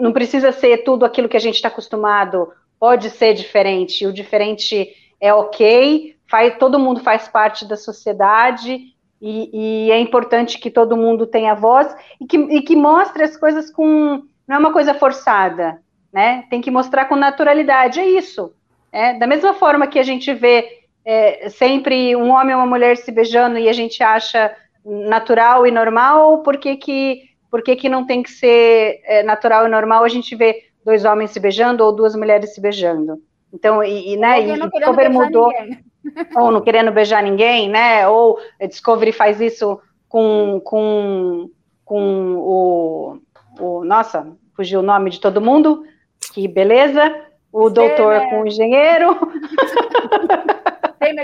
[0.00, 4.88] não precisa ser tudo aquilo que a gente está acostumado, pode ser diferente, o diferente
[5.20, 8.80] é ok, faz, todo mundo faz parte da sociedade
[9.22, 13.36] e, e é importante que todo mundo tenha voz e que, e que mostre as
[13.36, 14.24] coisas com.
[14.46, 15.80] Não é uma coisa forçada,
[16.12, 16.44] né?
[16.50, 18.52] Tem que mostrar com naturalidade, é isso.
[18.90, 22.96] É, da mesma forma que a gente vê é, sempre um homem e uma mulher
[22.96, 24.54] se beijando e a gente acha
[24.84, 29.66] natural e normal, por que, que, por que, que não tem que ser é, natural
[29.66, 33.18] e normal a gente vê dois homens se beijando ou duas mulheres se beijando?
[33.52, 35.84] Então, e, e, né, e Discovery mudou ninguém.
[36.36, 38.06] ou não querendo beijar ninguém, né?
[38.08, 41.48] Ou a Discovery faz isso com, com,
[41.84, 43.18] com o,
[43.58, 43.84] o.
[43.84, 45.84] Nossa, fugiu o nome de todo mundo.
[46.32, 47.14] Que beleza.
[47.52, 48.30] O Você, doutor né?
[48.30, 49.16] com o engenheiro.
[50.98, 51.14] Tem.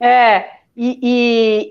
[0.00, 0.98] É, e,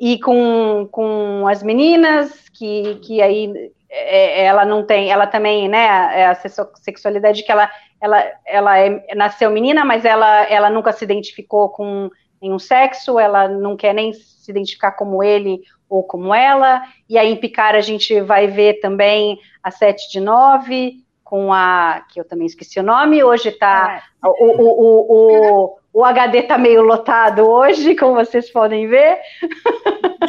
[0.01, 5.67] e, e com, com as meninas, que, que aí é, ela não tem, ela também,
[5.67, 10.69] né, é a sexu- sexualidade que ela, ela, ela é- nasceu menina, mas ela, ela
[10.69, 12.09] nunca se identificou com
[12.41, 15.59] nenhum sexo, ela não quer nem se identificar como ele
[15.89, 20.19] ou como ela, e aí em Picar a gente vai ver também a 7 de
[20.19, 24.27] 9, com a, que eu também esqueci o nome, hoje tá É.
[24.27, 29.19] o, o, o, o, HD tá meio lotado hoje, como vocês podem ver,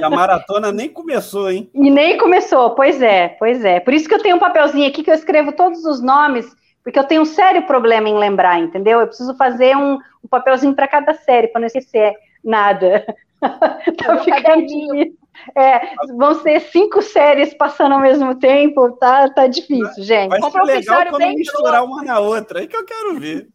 [0.00, 1.70] E a maratona nem começou, hein?
[1.74, 3.80] e nem começou, pois é, pois é.
[3.80, 6.46] Por isso que eu tenho um papelzinho aqui que eu escrevo todos os nomes,
[6.82, 9.00] porque eu tenho um sério problema em lembrar, entendeu?
[9.00, 13.04] Eu preciso fazer um, um papelzinho para cada série, para não esquecer nada.
[13.40, 15.20] tá ficando difícil.
[15.56, 20.30] É, vão ser cinco séries passando ao mesmo tempo, tá, tá difícil, gente.
[20.30, 22.60] Vai um ser legal quando bem misturar uma na outra.
[22.60, 23.48] Aí que eu quero ver.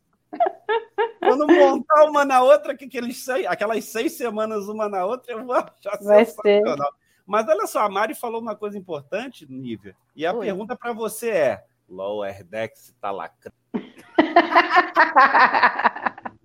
[1.20, 5.46] Quando montar uma na outra, que aqueles seis, aquelas seis semanas uma na outra, eu
[5.46, 6.94] vou achar Vai sensacional.
[7.26, 9.96] Mas olha só, a Mari falou uma coisa importante, Nívia.
[10.16, 10.46] E a Oi.
[10.46, 13.56] pergunta para você é: Lower Decks tá lacrando?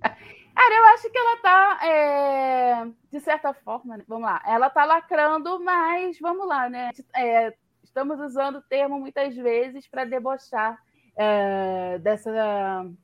[0.61, 4.85] Cara, eu acho que ela tá, é, de certa forma, né, vamos lá, ela tá
[4.85, 6.90] lacrando, mas vamos lá, né?
[7.16, 10.79] É, estamos usando o termo muitas vezes para debochar
[11.16, 12.31] é, dessa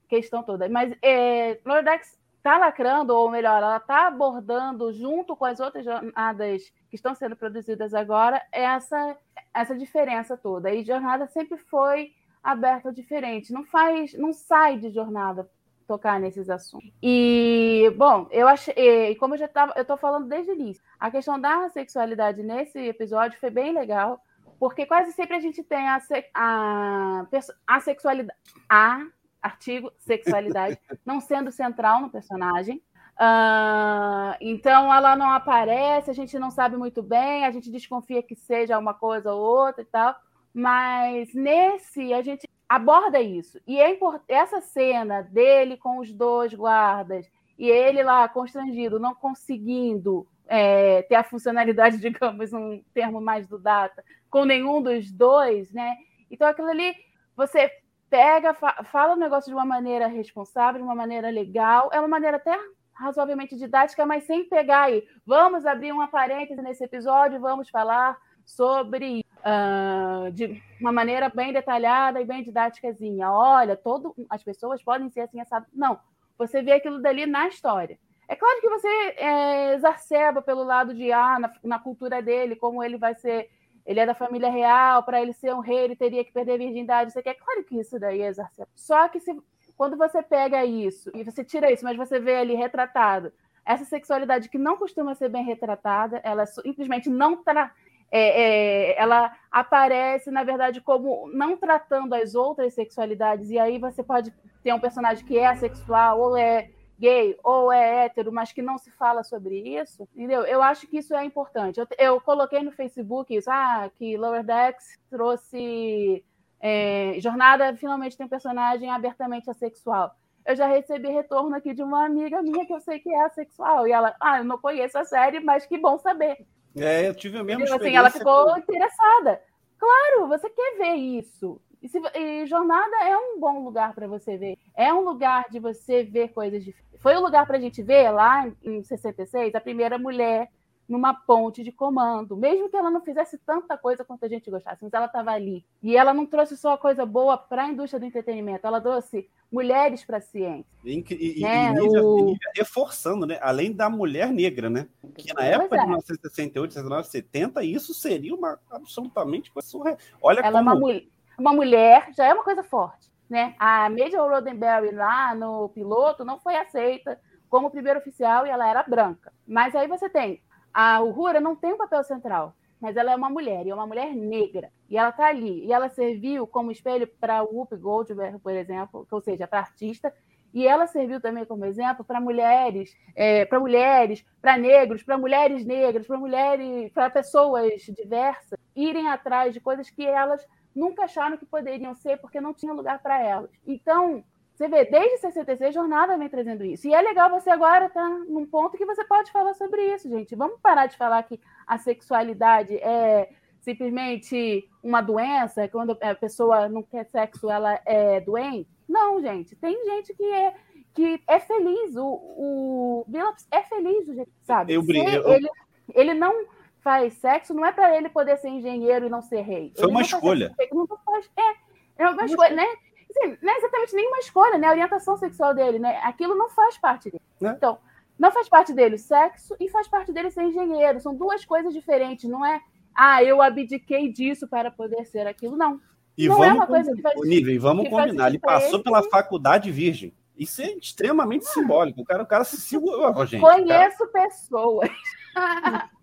[0.08, 0.68] questão toda.
[0.68, 6.72] Mas é, Lordex está lacrando, ou melhor, ela está abordando junto com as outras jornadas
[6.88, 9.16] que estão sendo produzidas agora essa,
[9.52, 10.72] essa diferença toda.
[10.72, 15.50] E jornada sempre foi aberta diferente, não faz, não sai de jornada
[15.88, 16.92] tocar nesses assuntos.
[17.02, 21.10] E, bom, eu achei, como eu já estava, eu estou falando desde o início, a
[21.10, 24.20] questão da sexualidade nesse episódio foi bem legal,
[24.58, 26.00] porque quase sempre a gente tem a,
[26.34, 27.26] a,
[27.66, 28.38] a sexualidade,
[28.68, 29.06] a
[29.42, 32.82] artigo sexualidade não sendo central no personagem.
[33.18, 38.36] Uh, então ela não aparece, a gente não sabe muito bem, a gente desconfia que
[38.36, 40.14] seja uma coisa ou outra e tal,
[40.52, 43.58] mas nesse a gente aborda isso.
[43.66, 47.26] E é essa cena dele com os dois guardas
[47.58, 53.58] e ele lá constrangido, não conseguindo é, ter a funcionalidade, digamos, um termo mais do
[53.58, 55.96] data, com nenhum dos dois, né?
[56.30, 56.94] Então aquilo ali,
[57.36, 57.70] você
[58.08, 62.08] pega, fa fala o negócio de uma maneira responsável, de uma maneira legal, é uma
[62.08, 62.56] maneira até
[62.92, 65.06] razoavelmente didática, mas sem pegar aí.
[65.26, 72.20] Vamos abrir uma parêntese nesse episódio, vamos falar sobre uh, de uma maneira bem detalhada
[72.20, 73.30] e bem didáticazinha.
[73.30, 75.38] Olha, todo, as pessoas podem ser assim.
[75.74, 75.98] Não,
[76.38, 77.98] você vê aquilo dali na história.
[78.28, 82.82] É claro que você é, exacerba pelo lado de ah, na, na cultura dele, como
[82.82, 83.50] ele vai ser
[83.86, 86.58] ele é da família real, para ele ser um rei, ele teria que perder a
[86.58, 87.12] virgindade.
[87.12, 87.34] Você quer?
[87.34, 88.68] Claro que isso daí é exacerbado.
[88.74, 89.32] Só que se,
[89.76, 93.32] quando você pega isso e você tira isso, mas você vê ali retratado
[93.64, 97.72] essa sexualidade que não costuma ser bem retratada, ela simplesmente não tra
[98.08, 104.00] é, é, ela aparece, na verdade, como não tratando as outras sexualidades, e aí você
[104.00, 108.62] pode ter um personagem que é assexual ou é gay ou é hétero, mas que
[108.62, 110.42] não se fala sobre isso, entendeu?
[110.42, 111.78] Eu acho que isso é importante.
[111.78, 116.24] Eu, eu coloquei no Facebook isso, ah, que Lower Decks trouxe
[116.60, 120.14] é, Jornada finalmente tem um personagem abertamente assexual.
[120.44, 123.86] Eu já recebi retorno aqui de uma amiga minha que eu sei que é assexual.
[123.86, 126.46] E ela, ah, eu não conheço a série, mas que bom saber.
[126.76, 127.88] É, eu tive a mesma experiência.
[127.88, 129.42] Assim, ela ficou interessada.
[129.78, 131.60] Claro, você quer ver isso.
[131.82, 134.58] E, se, e jornada é um bom lugar para você ver.
[134.76, 137.00] É um lugar de você ver coisas diferentes.
[137.00, 140.48] Foi o um lugar para a gente ver lá em 66 a primeira mulher
[140.88, 144.84] numa ponte de comando, mesmo que ela não fizesse tanta coisa quanto a gente gostasse,
[144.84, 145.64] mas ela estava ali.
[145.82, 150.04] E ela não trouxe só coisa boa para a indústria do entretenimento, ela trouxe mulheres
[150.04, 150.64] para a ciência.
[150.84, 151.04] E,
[151.38, 151.74] e, né?
[151.74, 152.36] e, o...
[152.54, 153.38] reforçando, né?
[153.40, 154.88] Além da mulher negra, né?
[155.16, 155.80] Que na época é.
[155.80, 159.98] de 1968, 1970, isso seria uma absolutamente coisa surreal.
[160.22, 160.58] Olha ela como...
[160.58, 161.04] é uma, mulher,
[161.38, 163.10] uma mulher, já é uma coisa forte.
[163.28, 163.54] Né?
[163.58, 168.82] A Major Roddenberry lá no piloto não foi aceita como primeiro oficial e ela era
[168.82, 169.32] branca.
[169.46, 170.40] Mas aí você tem
[170.76, 173.86] a Uhura não tem um papel central, mas ela é uma mulher, e é uma
[173.86, 174.70] mulher negra.
[174.90, 175.64] E ela está ali.
[175.64, 180.12] E ela serviu como espelho para Whoopi Goldberg, por exemplo, ou seja, para artista.
[180.52, 185.64] E ela serviu também como exemplo para mulheres, é, para mulheres, para negros, para mulheres
[185.64, 190.46] negras, para mulheres, para pessoas diversas irem atrás de coisas que elas
[190.76, 193.50] nunca acharam que poderiam ser porque não tinha lugar para elas.
[193.66, 194.22] Então,
[194.54, 196.86] você vê, desde 66, Jornada vem trazendo isso.
[196.86, 200.08] E é legal você agora estar tá num ponto que você pode falar sobre isso,
[200.08, 200.34] gente.
[200.34, 203.28] Vamos parar de falar que a sexualidade é
[203.60, 208.70] simplesmente uma doença, quando a pessoa não quer sexo, ela é doente.
[208.88, 209.56] Não, gente.
[209.56, 210.54] Tem gente que é,
[210.94, 211.96] que é feliz.
[211.96, 214.06] O, o Billups é feliz,
[214.42, 214.72] sabe?
[214.72, 215.28] Eu brinco.
[215.28, 215.48] Ele,
[215.94, 216.46] ele não
[216.86, 219.72] faz sexo, não é para ele poder ser engenheiro e não ser rei.
[219.74, 220.54] Foi ele uma escolha.
[220.72, 222.64] Não faz, é, é uma escolha, né?
[223.10, 224.68] assim, não é exatamente nenhuma escolha, né?
[224.68, 225.98] A orientação sexual dele, né?
[226.04, 227.22] Aquilo não faz parte dele.
[227.42, 227.48] É.
[227.48, 227.78] Então,
[228.16, 231.00] não faz parte dele o sexo e faz parte dele ser engenheiro.
[231.00, 232.30] São duas coisas diferentes.
[232.30, 232.60] Não é,
[232.94, 235.56] ah, eu abdiquei disso para poder ser aquilo.
[235.56, 235.80] Não.
[236.16, 238.28] E não é vamos, é uma coisa que faz, nível, vamos combinar.
[238.28, 240.14] Ele passou pela faculdade virgem.
[240.36, 241.50] Isso é extremamente ah.
[241.50, 242.02] simbólico.
[242.02, 243.26] O cara, o cara se segurou.
[243.26, 244.28] Gente, Conheço cara.
[244.28, 244.88] pessoas.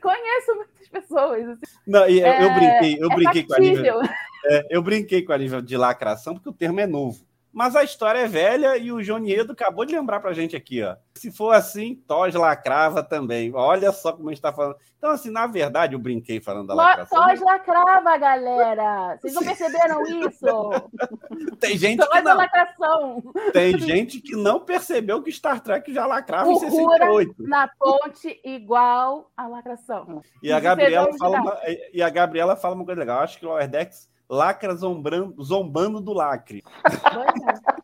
[0.00, 1.48] Conheço muitas pessoas.
[1.48, 1.76] Assim.
[1.86, 3.94] Não, eu, é, eu brinquei, eu é brinquei com a Lívia.
[4.44, 7.24] É, eu brinquei com a nível de lacração, porque o termo é novo.
[7.52, 10.96] Mas a história é velha e o Joniedo acabou de lembrar pra gente aqui, ó.
[11.14, 13.54] Se for assim, Tos lacrava também.
[13.54, 14.76] Olha só como a gente tá falando.
[14.96, 17.28] Então, assim, na verdade, eu brinquei falando da lacração.
[17.28, 19.18] Tos lacrava, galera!
[19.20, 20.46] Vocês não perceberam isso?
[21.60, 22.36] Tem gente Tos que não.
[22.36, 23.22] Lacração.
[23.52, 27.34] Tem gente que não percebeu que Star Trek já lacrava em 68.
[27.38, 30.22] na ponte igual a lacração.
[30.42, 31.58] E a Gabriela fala uma,
[31.92, 33.20] e a Gabriela fala uma coisa legal.
[33.20, 36.64] Acho que o Lower Decks lacra zombando, zombando do lacre.
[36.86, 37.82] É.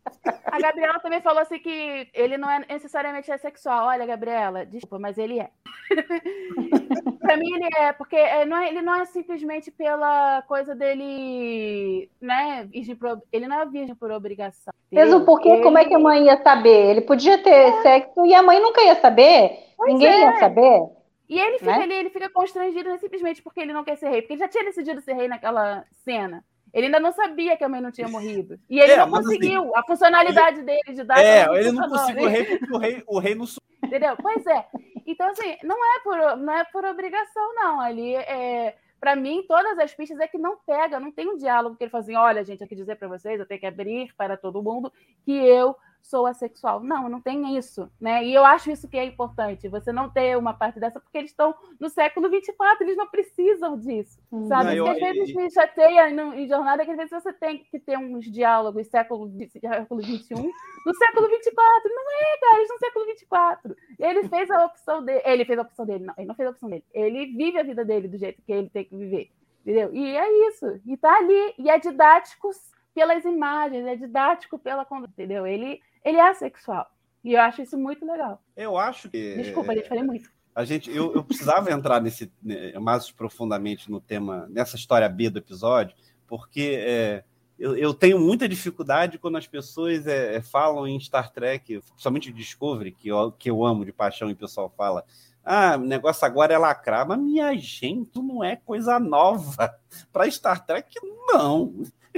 [0.50, 3.86] A Gabriela também falou assim que ele não é necessariamente é sexual.
[3.86, 5.50] Olha, Gabriela, desculpa, mas ele é.
[7.20, 12.10] pra mim ele é, porque é, não é, ele não é simplesmente pela coisa dele,
[12.20, 12.66] né?
[12.72, 14.72] Virgem por, ele não é virgem por obrigação.
[14.90, 15.62] Mesmo porque, ele...
[15.62, 16.90] como é que a mãe ia saber?
[16.90, 17.82] Ele podia ter é.
[17.82, 19.66] sexo e a mãe nunca ia saber.
[19.76, 20.20] Pois Ninguém é.
[20.22, 20.97] ia saber.
[21.28, 21.82] E ele fica né?
[21.82, 24.48] ali, ele fica constrangido né, simplesmente porque ele não quer ser rei, porque ele já
[24.48, 26.42] tinha decidido ser rei naquela cena.
[26.72, 28.58] Ele ainda não sabia que a mãe não tinha morrido.
[28.68, 29.62] E ele é, não assim, conseguiu.
[29.62, 31.18] Assim, a funcionalidade ele, dele de dar.
[31.18, 33.46] É, ele não conseguiu o rei porque o rei, o rei não.
[33.84, 34.16] Entendeu?
[34.20, 34.66] Pois é.
[35.06, 37.80] Então, assim, não é por, não é por obrigação, não.
[37.80, 38.76] Ali é.
[39.00, 41.90] Para mim, todas as pistas é que não pega, não tem um diálogo que ele
[41.90, 44.62] fala assim: olha, gente, eu quero dizer para vocês, eu tenho que abrir para todo
[44.62, 44.92] mundo
[45.24, 46.80] que eu sou assexual.
[46.80, 48.24] Não, não tem isso, né?
[48.24, 51.30] E eu acho isso que é importante, você não ter uma parte dessa, porque eles
[51.30, 54.46] estão no século 24, eles não precisam disso, hum.
[54.48, 54.74] sabe?
[54.74, 57.98] Não, porque às vezes me chateia em jornada que às vezes você tem que ter
[57.98, 59.30] uns diálogos século,
[59.60, 60.50] século 21
[60.86, 61.94] no século 24.
[61.94, 63.76] Não é, cara, eles no século 24.
[63.98, 66.52] Ele fez a opção dele, ele fez a opção dele, não, ele não fez a
[66.52, 66.84] opção dele.
[66.92, 69.30] Ele vive a vida dele do jeito que ele tem que viver.
[69.62, 69.90] Entendeu?
[69.92, 70.80] E é isso.
[70.86, 71.54] E tá ali.
[71.58, 72.50] E é didático
[72.94, 75.46] pelas imagens, é didático pela conduta, entendeu?
[75.46, 76.86] Ele ele é assexual.
[77.24, 78.42] E eu acho isso muito legal.
[78.56, 79.34] Eu acho que.
[79.36, 80.30] Desculpa, gente falei muito.
[80.54, 85.30] A gente, eu, eu precisava entrar nesse né, mais profundamente no tema, nessa história B
[85.30, 85.94] do episódio,
[86.26, 87.22] porque é,
[87.56, 92.32] eu, eu, tenho muita dificuldade quando as pessoas é, é falam em Star Trek, principalmente
[92.32, 95.04] Discovery, que eu, que eu amo de paixão, e o pessoal fala.
[95.44, 99.74] Ah, o negócio agora é lacrar, mas minha gente, não é coisa nova.
[100.12, 100.94] Para Star Trek,
[101.28, 101.72] não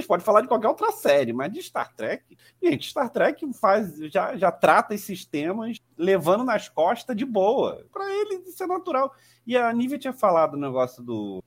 [0.05, 4.35] pode falar de qualquer outra série, mas de Star Trek, gente, Star Trek faz, já,
[4.37, 7.85] já trata esses temas levando nas costas de boa.
[7.91, 9.13] Para ele isso é natural.
[9.45, 11.43] E a Nívia tinha falado o negócio do.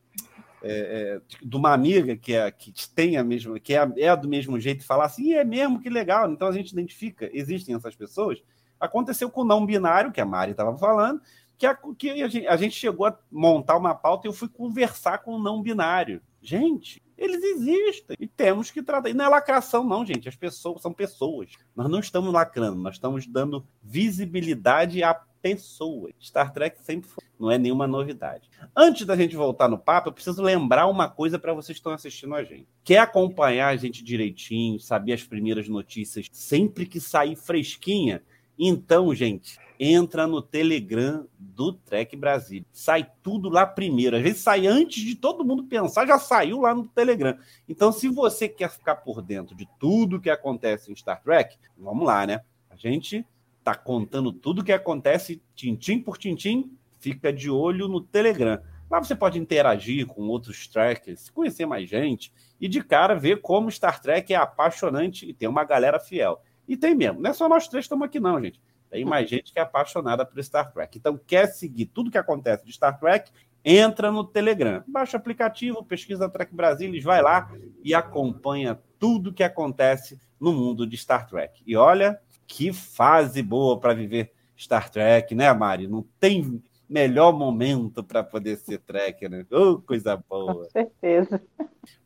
[0.66, 4.26] É, é, de uma amiga que, é, que tem a mesma, que é, é do
[4.26, 6.30] mesmo jeito, e falar assim, é mesmo, que legal.
[6.30, 8.42] Então a gente identifica, existem essas pessoas.
[8.80, 11.20] Aconteceu com o não binário, que a Mari estava falando,
[11.58, 14.48] que, a, que a, gente, a gente chegou a montar uma pauta e eu fui
[14.48, 16.22] conversar com o não binário.
[16.40, 19.08] Gente, eles existem e temos que tratar.
[19.08, 20.28] E não é lacração, não, gente.
[20.28, 21.52] As pessoas são pessoas.
[21.74, 26.14] Nós não estamos lacrando, nós estamos dando visibilidade a pessoas.
[26.18, 27.22] Star Trek sempre foi.
[27.38, 28.48] Não é nenhuma novidade.
[28.74, 31.92] Antes da gente voltar no papo, eu preciso lembrar uma coisa para vocês que estão
[31.92, 32.66] assistindo a gente.
[32.82, 38.22] Quer acompanhar a gente direitinho, saber as primeiras notícias sempre que sair fresquinha?
[38.58, 42.64] Então, gente, entra no Telegram do Trek Brasil.
[42.72, 44.16] Sai tudo lá primeiro.
[44.16, 47.36] Às vezes sai antes de todo mundo pensar, já saiu lá no Telegram.
[47.68, 52.06] Então, se você quer ficar por dentro de tudo que acontece em Star Trek, vamos
[52.06, 52.40] lá, né?
[52.70, 53.26] A gente
[53.62, 58.60] tá contando tudo que acontece, tintim por tintim, fica de olho no Telegram.
[58.90, 63.70] Lá você pode interagir com outros trackers, conhecer mais gente e de cara ver como
[63.70, 66.40] Star Trek é apaixonante e tem uma galera fiel.
[66.66, 67.20] E tem mesmo.
[67.20, 68.60] Não é só nós três estamos aqui, não, gente.
[68.94, 70.96] Tem mais gente que é apaixonada por Star Trek.
[70.96, 73.28] Então, quer seguir tudo que acontece de Star Trek?
[73.64, 74.84] Entra no Telegram.
[74.86, 77.50] Baixa o aplicativo, pesquisa Trek Brasilis, vai lá
[77.82, 81.60] e acompanha tudo que acontece no mundo de Star Trek.
[81.66, 85.88] E olha que fase boa para viver Star Trek, né, Mari?
[85.88, 89.44] Não tem melhor momento para poder ser Trek, né?
[89.50, 90.66] Oh, coisa boa.
[90.66, 91.42] Com certeza.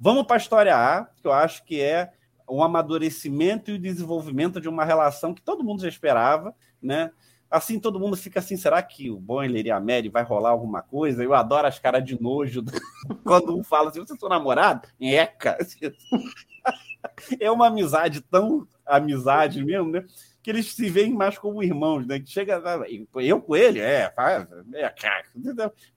[0.01, 2.13] Vamos para a história A, que eu acho que é
[2.49, 7.11] um amadurecimento e o desenvolvimento de uma relação que todo mundo já esperava, né?
[7.51, 10.83] Assim todo mundo fica assim, será que o Boiler e a Mary vai rolar alguma
[10.83, 11.25] coisa?
[11.25, 12.63] Eu adoro as caras de nojo
[13.25, 14.89] quando um fala assim, você é seu namorado?
[15.01, 15.57] Eca!
[17.41, 20.05] É uma amizade tão amizade mesmo, né?
[20.49, 22.19] que eles se veem mais como irmãos, né?
[22.19, 22.63] Que chega,
[23.17, 24.95] eu com ele, é, faz, é,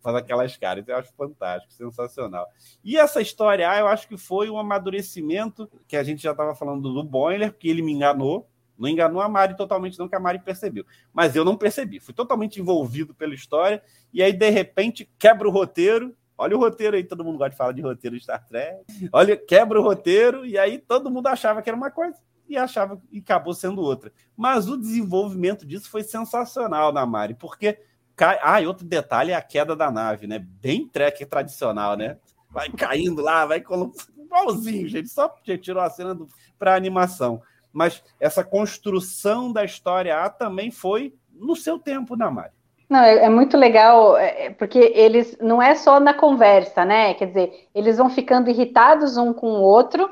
[0.02, 2.46] faz aquelas caras, eu acho fantástico, sensacional.
[2.84, 6.54] E essa história, ah, eu acho que foi um amadurecimento que a gente já estava
[6.54, 8.46] falando do Boiler, porque ele me enganou,
[8.82, 10.84] não enganou a Mari totalmente, não, que a Mari percebeu.
[11.14, 12.00] Mas eu não percebi.
[12.00, 13.84] Fui totalmente envolvido pela história.
[14.12, 16.16] E aí, de repente, quebra o roteiro.
[16.36, 18.84] Olha o roteiro aí, todo mundo gosta de falar de roteiro de Star Trek.
[19.14, 20.44] Olha, quebra o roteiro.
[20.44, 22.18] E aí todo mundo achava que era uma coisa
[22.50, 24.12] e achava e acabou sendo outra.
[24.36, 27.78] Mas o desenvolvimento disso foi sensacional na Mari, porque.
[28.42, 30.40] Ah, e outro detalhe é a queda da nave, né?
[30.40, 32.18] Bem Trek tradicional, né?
[32.50, 34.12] Vai caindo lá, vai colocando.
[34.18, 35.10] Igualzinho, gente.
[35.10, 35.30] Só
[35.62, 36.18] tirou a cena
[36.58, 37.42] para animação
[37.72, 42.52] mas essa construção da história A também foi no seu tempo, né, Mari?
[42.92, 47.14] Não, é, é, muito legal, é, é, porque eles não é só na conversa, né?
[47.14, 50.12] Quer dizer, eles vão ficando irritados um com o outro,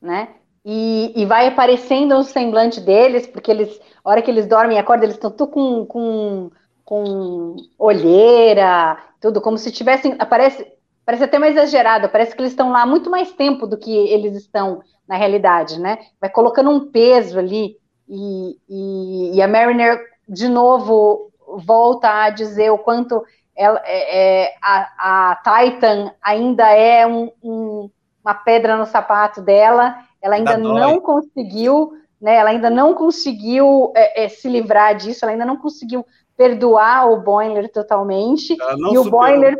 [0.00, 0.28] né?
[0.64, 4.80] E, e vai aparecendo o semblante deles, porque eles, a hora que eles dormem e
[4.80, 6.50] acordam, eles estão tudo com, com,
[6.82, 10.16] com olheira, tudo, como se tivessem.
[10.18, 10.66] Aparece,
[11.04, 14.34] parece até mais exagerado, parece que eles estão lá muito mais tempo do que eles
[14.36, 15.98] estão na realidade, né?
[16.20, 17.76] Vai colocando um peso ali
[18.08, 23.22] e, e, e a Mariner de novo volta a dizer o quanto
[23.56, 27.90] ela, é, é, a, a, Titan ainda é um, um,
[28.24, 34.24] uma pedra no sapato dela, ela ainda não conseguiu, né, ela ainda não conseguiu é,
[34.24, 36.04] é, se livrar disso, ela ainda não conseguiu
[36.36, 38.56] perdoar o Boiler totalmente.
[38.92, 39.56] e o Boiler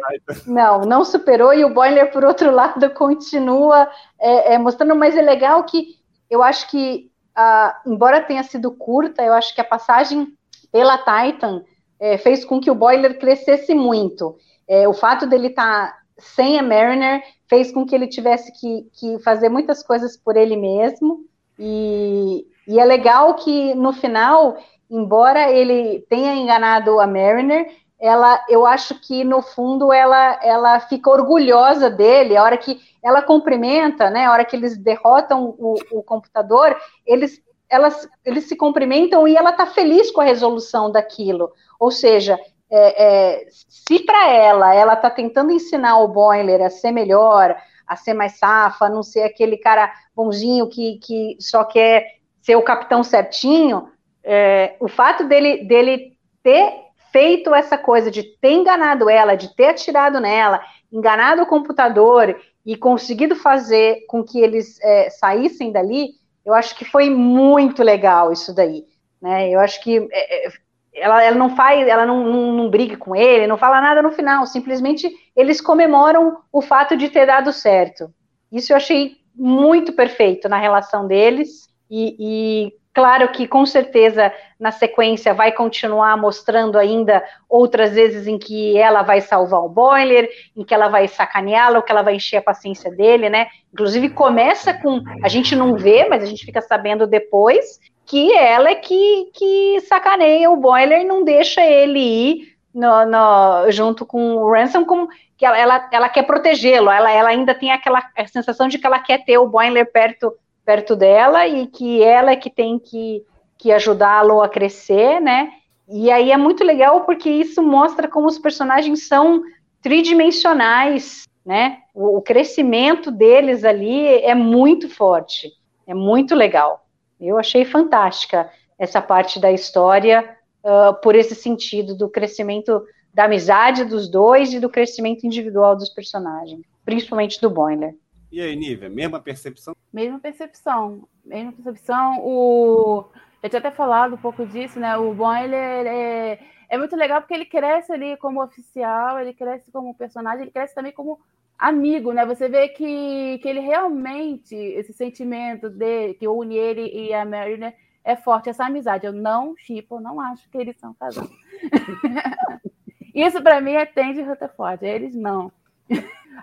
[0.47, 3.89] não, não superou, e o Boiler, por outro lado, continua
[4.21, 5.97] é, é, mostrando, mas é legal que
[6.29, 10.33] eu acho que, uh, embora tenha sido curta, eu acho que a passagem
[10.73, 11.63] pela Titan
[12.01, 14.37] é, fez com que o Boiler crescesse muito.
[14.67, 18.89] É, o fato dele estar tá sem a Mariner fez com que ele tivesse que,
[18.93, 21.25] que fazer muitas coisas por ele mesmo.
[21.59, 24.57] E, e, é legal que no final,
[24.95, 27.67] embora ele tenha enganado a Mariner,
[27.99, 32.37] ela, eu acho que no fundo ela, ela fica orgulhosa dele.
[32.37, 34.27] A hora que ela cumprimenta, né?
[34.27, 36.77] A hora que eles derrotam o, o computador,
[37.07, 41.51] eles elas, eles se cumprimentam e ela está feliz com a resolução daquilo.
[41.81, 42.39] Ou seja,
[42.71, 47.97] é, é, se para ela ela está tentando ensinar o Boiler a ser melhor, a
[47.97, 52.07] ser mais safa, a não ser aquele cara bonzinho que, que só quer
[52.41, 53.89] ser o capitão certinho,
[54.25, 56.13] é, o fato dele, dele
[56.43, 56.73] ter
[57.13, 60.61] feito essa coisa de ter enganado ela, de ter atirado nela,
[60.93, 66.09] enganado o computador e conseguido fazer com que eles é, saíssem dali,
[66.45, 68.85] eu acho que foi muito legal isso daí.
[69.21, 69.51] Né?
[69.51, 70.53] Eu acho que é, é,
[70.95, 74.13] ela, ela não faz, ela não, não, não, briga com ele, não fala nada no
[74.13, 78.13] final, simplesmente eles comemoram o fato de ter dado certo.
[78.51, 84.71] Isso eu achei muito perfeito na relação deles, e, e claro que com certeza na
[84.71, 90.65] sequência vai continuar mostrando ainda outras vezes em que ela vai salvar o Boiler, em
[90.65, 93.49] que ela vai sacaneá-lo, que ela vai encher a paciência dele, né?
[93.73, 98.71] Inclusive começa com, a gente não vê, mas a gente fica sabendo depois, que ela
[98.71, 104.37] é que, que sacaneia o Boiler e não deixa ele ir no, no, junto com
[104.37, 108.69] o Ransom, como que ela, ela, ela quer protegê-lo, ela, ela ainda tem aquela sensação
[108.69, 110.33] de que ela quer ter o Boiler perto,
[110.65, 113.23] perto dela e que ela é que tem que,
[113.59, 115.51] que ajudá-lo a crescer, né?
[115.89, 119.43] E aí é muito legal porque isso mostra como os personagens são
[119.83, 121.79] tridimensionais, né?
[121.95, 125.53] O, o crescimento deles ali é muito forte,
[125.87, 126.87] é muito legal.
[127.21, 133.85] Eu achei fantástica essa parte da história, uh, por esse sentido do crescimento da amizade
[133.85, 137.95] dos dois e do crescimento individual dos personagens, principalmente do Boiler.
[138.35, 139.77] E aí, Nívia, mesma percepção?
[139.93, 142.19] Mesma percepção, mesma percepção.
[142.21, 143.05] O...
[143.41, 144.97] Eu tinha até falado um pouco disso, né?
[144.97, 149.95] O Boiler é, é muito legal porque ele cresce ali como oficial, ele cresce como
[149.95, 151.21] personagem, ele cresce também como
[151.57, 152.27] amigo, né?
[152.27, 157.71] Você vê que, que ele realmente, esse sentimento de que une ele e a Mariner
[157.71, 159.07] né, é forte, essa amizade.
[159.07, 161.31] Eu não chipo, não acho que eles são casados.
[163.15, 165.53] Isso para mim é Tende e Rutherford, eles não.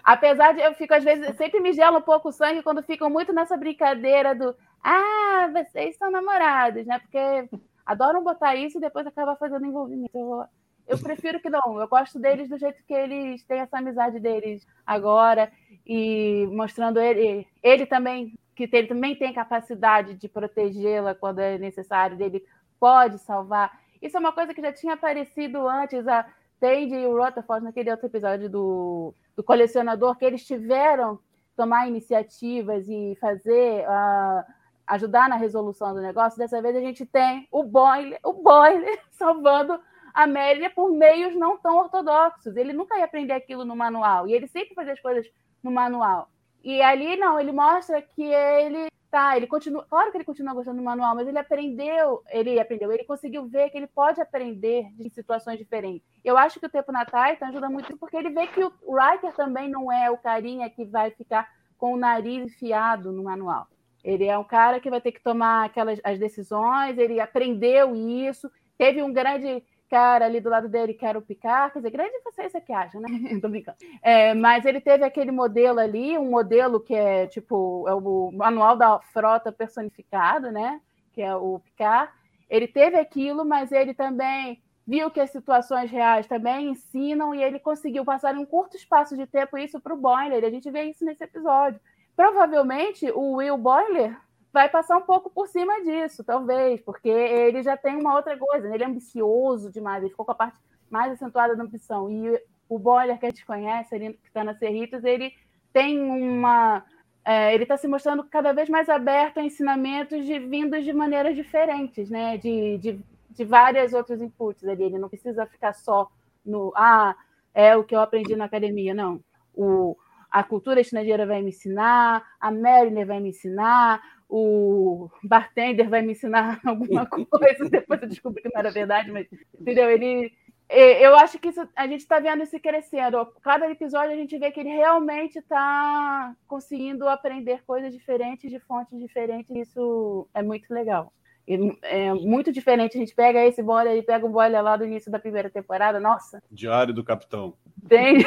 [0.04, 3.10] Apesar de eu fico, às vezes, sempre me gela um pouco o sangue quando ficam
[3.10, 7.00] muito nessa brincadeira do ah, vocês são namorados, né?
[7.00, 7.50] Porque
[7.86, 10.18] adoram botar isso e depois acaba fazendo envolvimento.
[10.18, 10.46] Eu
[10.88, 11.80] eu prefiro que não.
[11.80, 15.52] Eu gosto deles do jeito que eles têm essa amizade deles agora
[15.86, 22.22] e mostrando ele, ele também que ele também tem capacidade de protegê-la quando é necessário,
[22.22, 22.44] ele
[22.80, 23.80] pode salvar.
[24.02, 26.26] Isso é uma coisa que já tinha aparecido antes a
[26.62, 31.20] Tandy e o Rutherford naquele outro episódio do, do colecionador que eles tiveram
[31.58, 34.46] tomar iniciativas e fazer uh,
[34.86, 36.38] ajudar na resolução do negócio.
[36.38, 39.80] Dessa vez a gente tem o Boiler, o Boiler salvando
[40.14, 42.56] Amélia por meios não tão ortodoxos.
[42.56, 44.28] Ele nunca ia aprender aquilo no manual.
[44.28, 45.26] E ele sempre fazia as coisas
[45.64, 46.30] no manual.
[46.64, 50.78] E ali, não, ele mostra que ele tá, ele continua, claro que ele continua gostando
[50.78, 55.10] do manual, mas ele aprendeu, ele aprendeu, ele conseguiu ver que ele pode aprender de
[55.10, 56.08] situações diferentes.
[56.24, 59.34] Eu acho que o tempo na Titan ajuda muito porque ele vê que o Riker
[59.36, 61.48] também não é o carinha que vai ficar
[61.78, 63.68] com o nariz enfiado no manual.
[64.02, 68.50] Ele é um cara que vai ter que tomar aquelas as decisões, ele aprendeu isso,
[68.78, 69.62] teve um grande
[69.92, 73.02] cara ali do lado dele que era o Picard, quer dizer, grande vocês que acham,
[73.02, 73.10] né?
[73.42, 73.78] Tô brincando.
[74.02, 78.78] É, mas ele teve aquele modelo ali, um modelo que é tipo é o manual
[78.78, 80.80] da frota personificado, né?
[81.12, 82.10] Que é o Picard.
[82.50, 87.60] Ele teve aquilo, mas ele também viu que as situações reais também ensinam e ele
[87.60, 90.44] conseguiu passar em um curto espaço de tempo isso para o Boiler.
[90.46, 91.82] A gente vê isso nesse episódio.
[92.16, 94.18] Provavelmente o Will Boiler
[94.54, 98.68] vai passar um pouco por cima disso, talvez, porque ele já tem uma outra coisa,
[98.68, 98.76] né?
[98.76, 100.58] ele é ambicioso demais, ele ficou com a parte
[100.90, 102.12] mais acentuada da ambição.
[102.12, 105.34] E o Boiler que a gente conhece, ali, que está na Cerritos, ele
[105.72, 106.84] tem uma
[107.24, 111.36] é, ele está se mostrando cada vez mais aberto a ensinamentos de, vindos de maneiras
[111.36, 112.38] diferentes, né?
[112.38, 113.00] De, de,
[113.30, 114.84] de vários outros inputs ali.
[114.84, 116.10] Ele não precisa ficar só
[116.44, 117.16] no ah,
[117.54, 119.22] é o que eu aprendi na academia, não.
[119.54, 119.96] O,
[120.32, 124.02] a cultura estrangeira vai me ensinar, a Mariner vai me ensinar,
[124.34, 129.28] o bartender vai me ensinar alguma coisa, depois eu descobri que não era verdade, mas
[129.60, 129.92] entendeu?
[129.92, 130.32] Ele
[130.74, 133.26] eu acho que isso, a gente está vendo isso crescendo.
[133.42, 138.98] Cada episódio a gente vê que ele realmente está conseguindo aprender coisas diferentes de fontes
[138.98, 139.54] diferentes.
[139.54, 141.12] Isso é muito legal.
[141.48, 142.98] É muito diferente.
[142.98, 146.00] A gente pega esse boiler e pega um boiler lá do início da primeira temporada.
[146.00, 146.42] Nossa.
[146.52, 147.54] Diário do Capitão.
[147.88, 148.26] Tem.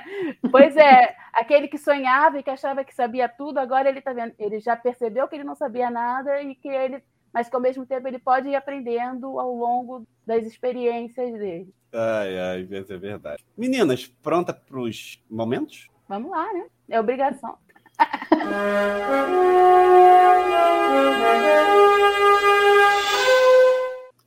[0.50, 4.34] pois é, aquele que sonhava e que achava que sabia tudo, agora ele tá vendo.
[4.38, 7.02] Ele já percebeu que ele não sabia nada e que ele.
[7.32, 11.72] Mas que ao mesmo tempo ele pode ir aprendendo ao longo das experiências dele.
[11.92, 13.44] Ai, ai, é verdade.
[13.56, 15.88] Meninas, pronta para os momentos?
[16.08, 16.66] Vamos lá, né?
[16.88, 17.58] É obrigação.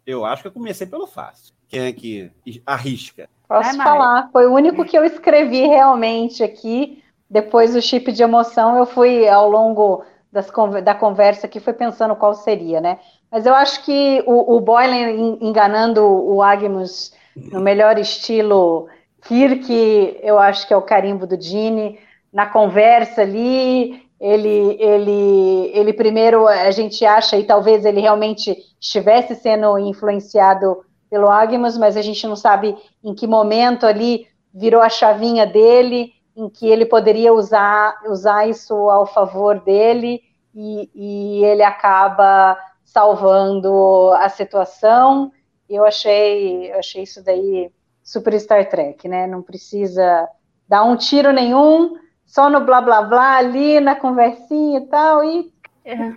[0.09, 1.53] Eu acho que eu comecei pelo fácil.
[1.67, 2.31] Quem é que
[2.65, 3.29] arrisca?
[3.47, 4.29] Posso falar.
[4.31, 7.03] Foi o único que eu escrevi realmente aqui.
[7.29, 10.49] Depois do chip de emoção, eu fui ao longo das,
[10.83, 12.97] da conversa aqui, foi pensando qual seria, né?
[13.31, 18.87] Mas eu acho que o, o Boylan enganando o Agmus no melhor estilo
[19.21, 21.99] Kirk, eu acho que é o carimbo do Dini.
[22.33, 29.35] Na conversa ali, ele, ele, ele primeiro a gente acha e talvez ele realmente estivesse
[29.35, 34.89] sendo influenciado pelo Agmas, mas a gente não sabe em que momento ali virou a
[34.89, 40.21] chavinha dele, em que ele poderia usar, usar isso ao favor dele
[40.53, 45.31] e, e ele acaba salvando a situação.
[45.69, 47.71] Eu achei, achei isso daí
[48.03, 49.27] super Star Trek, né?
[49.27, 50.27] Não precisa
[50.67, 51.95] dar um tiro nenhum,
[52.29, 55.51] só no blá blá blá ali na conversinha e tal e
[55.83, 56.15] é.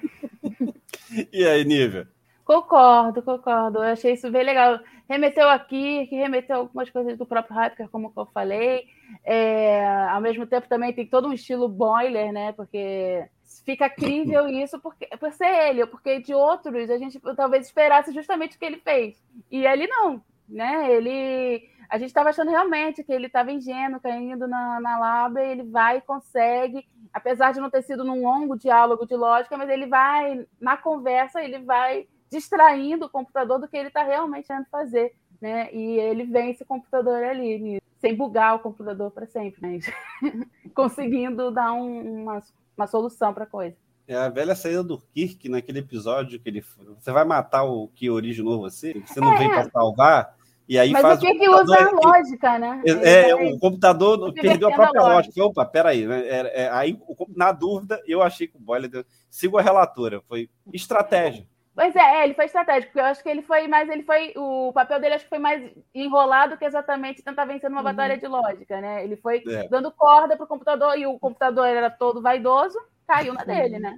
[1.32, 2.08] E aí, Nívia?
[2.44, 3.78] Concordo, concordo.
[3.78, 4.80] Eu achei isso bem legal.
[5.08, 8.86] Remeteu aqui, que remeteu algumas coisas do próprio Hyper, como eu falei.
[9.24, 12.52] É, ao mesmo tempo também tem todo um estilo boiler, né?
[12.52, 13.24] Porque
[13.64, 18.56] fica crível isso porque, por ser ele, porque de outros a gente talvez esperasse justamente
[18.56, 19.22] o que ele fez.
[19.50, 20.92] E ele não, né?
[20.92, 21.68] Ele.
[21.92, 25.98] A gente estava achando realmente que ele estava ingênuo, caindo na, na lábia, ele vai
[25.98, 30.46] e consegue, apesar de não ter sido num longo diálogo de lógica, mas ele vai,
[30.58, 35.14] na conversa, ele vai distraindo o computador do que ele está realmente tentando fazer.
[35.38, 35.68] Né?
[35.74, 39.78] E ele vence o computador ali, sem bugar o computador para sempre, né?
[40.74, 42.40] conseguindo dar um, uma
[42.76, 43.76] uma solução para a coisa.
[44.06, 46.64] É a velha saída do Kirk naquele episódio que ele.
[46.98, 49.00] Você vai matar o que originou você?
[49.06, 49.38] Você não é.
[49.38, 50.36] vem para salvar?
[50.68, 52.82] E aí Mas faz o que, usa a lógica, né?
[52.84, 55.44] É, é o computador perdeu a própria a lógica.
[55.44, 56.06] Opa, peraí.
[56.06, 56.20] Né?
[56.26, 56.98] É, é, aí,
[57.36, 60.22] na dúvida, eu achei que o Boiler sigo a relatora.
[60.28, 61.46] Foi estratégia.
[61.74, 64.72] Pois é, ele foi estratégico, porque eu acho que ele foi mais, ele foi, o
[64.74, 67.84] papel dele acho que foi mais enrolado que exatamente tentar vencer numa uhum.
[67.84, 69.02] batalha de lógica, né?
[69.02, 69.68] Ele foi é.
[69.68, 73.96] dando corda pro computador e o computador era todo vaidoso, caiu na dele, né?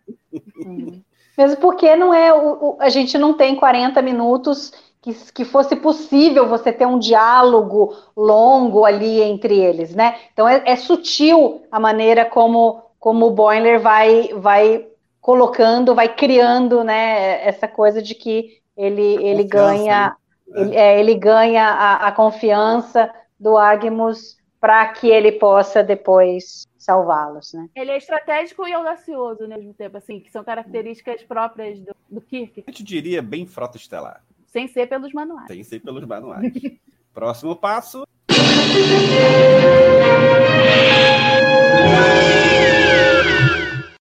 [1.36, 4.72] Mesmo porque não é, o, o, a gente não tem 40 minutos
[5.04, 10.16] que, que fosse possível você ter um diálogo longo ali entre eles, né?
[10.32, 14.86] Então é, é sutil a maneira como, como o Boiler vai, vai
[15.20, 20.16] colocando, vai criando, né, essa coisa de que ele, ele ganha,
[20.48, 20.60] né?
[20.62, 27.52] ele, é, ele, ganha a, a confiança do Agmus para que ele possa depois salvá-los,
[27.52, 27.68] né?
[27.76, 32.20] Ele é estratégico e audacioso ao mesmo tempo, assim, que são características próprias do, do
[32.22, 32.64] Kirk.
[32.66, 34.22] A gente diria bem frota estelar.
[34.54, 35.48] Sem ser pelos manuais.
[35.48, 36.52] Sem ser pelos manuais.
[37.12, 38.06] Próximo passo.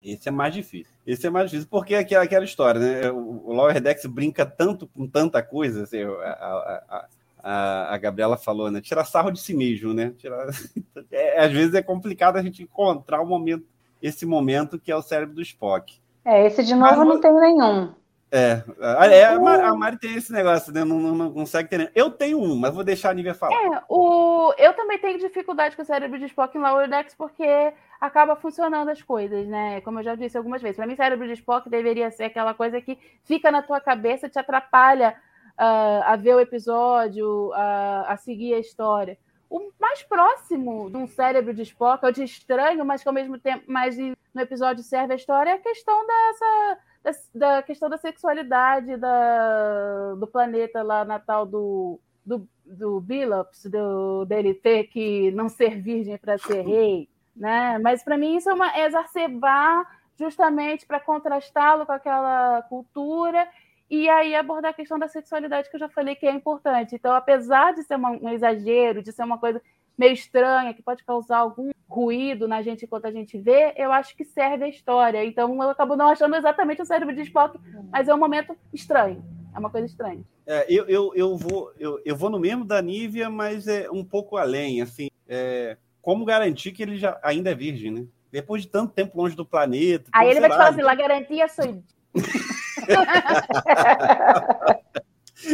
[0.02, 0.92] Esse é mais difícil.
[1.06, 3.12] Esse é mais difícil, porque é aquela, aquela história, né?
[3.12, 7.08] O, Lower Decks brinca tanto com tanta coisa, assim, a, a,
[7.44, 8.80] a, a, Gabriela falou, né?
[8.80, 10.12] Tirar sarro de si mesmo, né?
[10.18, 10.48] Tirar...
[11.12, 13.64] É, às vezes é complicado a gente encontrar o momento,
[14.02, 16.00] esse momento que é o cérebro do Spock.
[16.24, 17.99] É, esse de novo Mas, não tem nenhum.
[18.32, 18.62] É,
[19.10, 20.84] é a, a, Mari tem esse negócio, né?
[20.84, 21.90] Não, não, não, consegue ter.
[21.96, 23.52] Eu tenho um, mas vou deixar a Nívia falar.
[23.54, 24.54] É, o...
[24.56, 28.88] eu também tenho dificuldade com o cérebro de Spock em Lower Decks, porque acaba funcionando
[28.88, 29.80] as coisas, né?
[29.80, 30.76] Como eu já disse algumas vezes.
[30.76, 34.38] Para mim, cérebro de Spock deveria ser aquela coisa que fica na tua cabeça, te
[34.38, 35.16] atrapalha
[35.58, 39.18] uh, a ver o episódio, uh, a seguir a história.
[39.50, 43.38] O mais próximo de um cérebro de Spock, ou de estranho, mas que ao mesmo
[43.40, 47.98] tempo, mas no episódio serve a história, é a questão dessa da, da questão da
[47.98, 54.26] sexualidade da, do planeta lá natal do, do, do Billups, do,
[54.62, 57.08] ter que não ser virgem para ser rei.
[57.34, 57.78] né?
[57.78, 63.48] Mas para mim isso é uma é exacerbar justamente para contrastá-lo com aquela cultura
[63.88, 66.94] e aí abordar a questão da sexualidade que eu já falei que é importante.
[66.94, 69.60] Então, apesar de ser uma, um exagero, de ser uma coisa
[70.00, 74.16] meio estranha, que pode causar algum ruído na gente enquanto a gente vê, eu acho
[74.16, 75.22] que serve a história.
[75.22, 77.58] Então, eu acabo não achando exatamente o cérebro de Spock,
[77.92, 79.22] mas é um momento estranho.
[79.54, 80.24] É uma coisa estranha.
[80.46, 84.02] É, eu, eu, eu, vou, eu, eu vou no mesmo da Nívia, mas é um
[84.02, 84.80] pouco além.
[84.80, 88.06] Assim, é, como garantir que ele já ainda é virgem, né?
[88.32, 90.08] Depois de tanto tempo longe do planeta.
[90.14, 91.82] Aí ele vai te lá, falar assim: la garantia sou.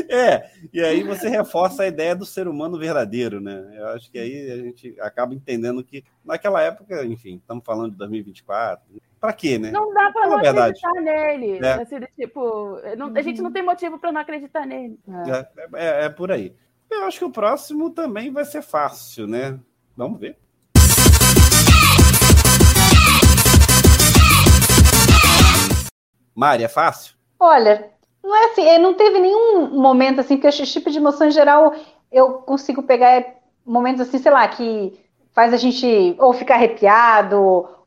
[0.09, 3.73] É, e aí você reforça a ideia do ser humano verdadeiro, né?
[3.77, 7.97] Eu acho que aí a gente acaba entendendo que naquela época, enfim, estamos falando de
[7.99, 8.85] 2024,
[9.21, 9.71] para quê, né?
[9.71, 10.81] Não dá para Fala não a verdade.
[10.85, 11.59] acreditar nele.
[11.65, 11.73] É.
[11.75, 14.99] Assim, tipo, não- a gente não tem motivo para não acreditar nele.
[15.27, 16.55] É, é- é por aí.
[16.91, 19.59] Eu acho que o próximo também vai ser fácil, né?
[19.97, 20.39] Vamos ver.
[26.35, 27.15] Mari, é fácil?
[27.41, 27.91] Olha,
[28.27, 31.31] não é assim, é, não teve nenhum momento assim, porque esse tipo de emoção em
[31.31, 31.75] geral
[32.11, 33.25] eu consigo pegar
[33.65, 34.99] momentos assim, sei lá, que
[35.33, 37.37] faz a gente ou ficar arrepiado,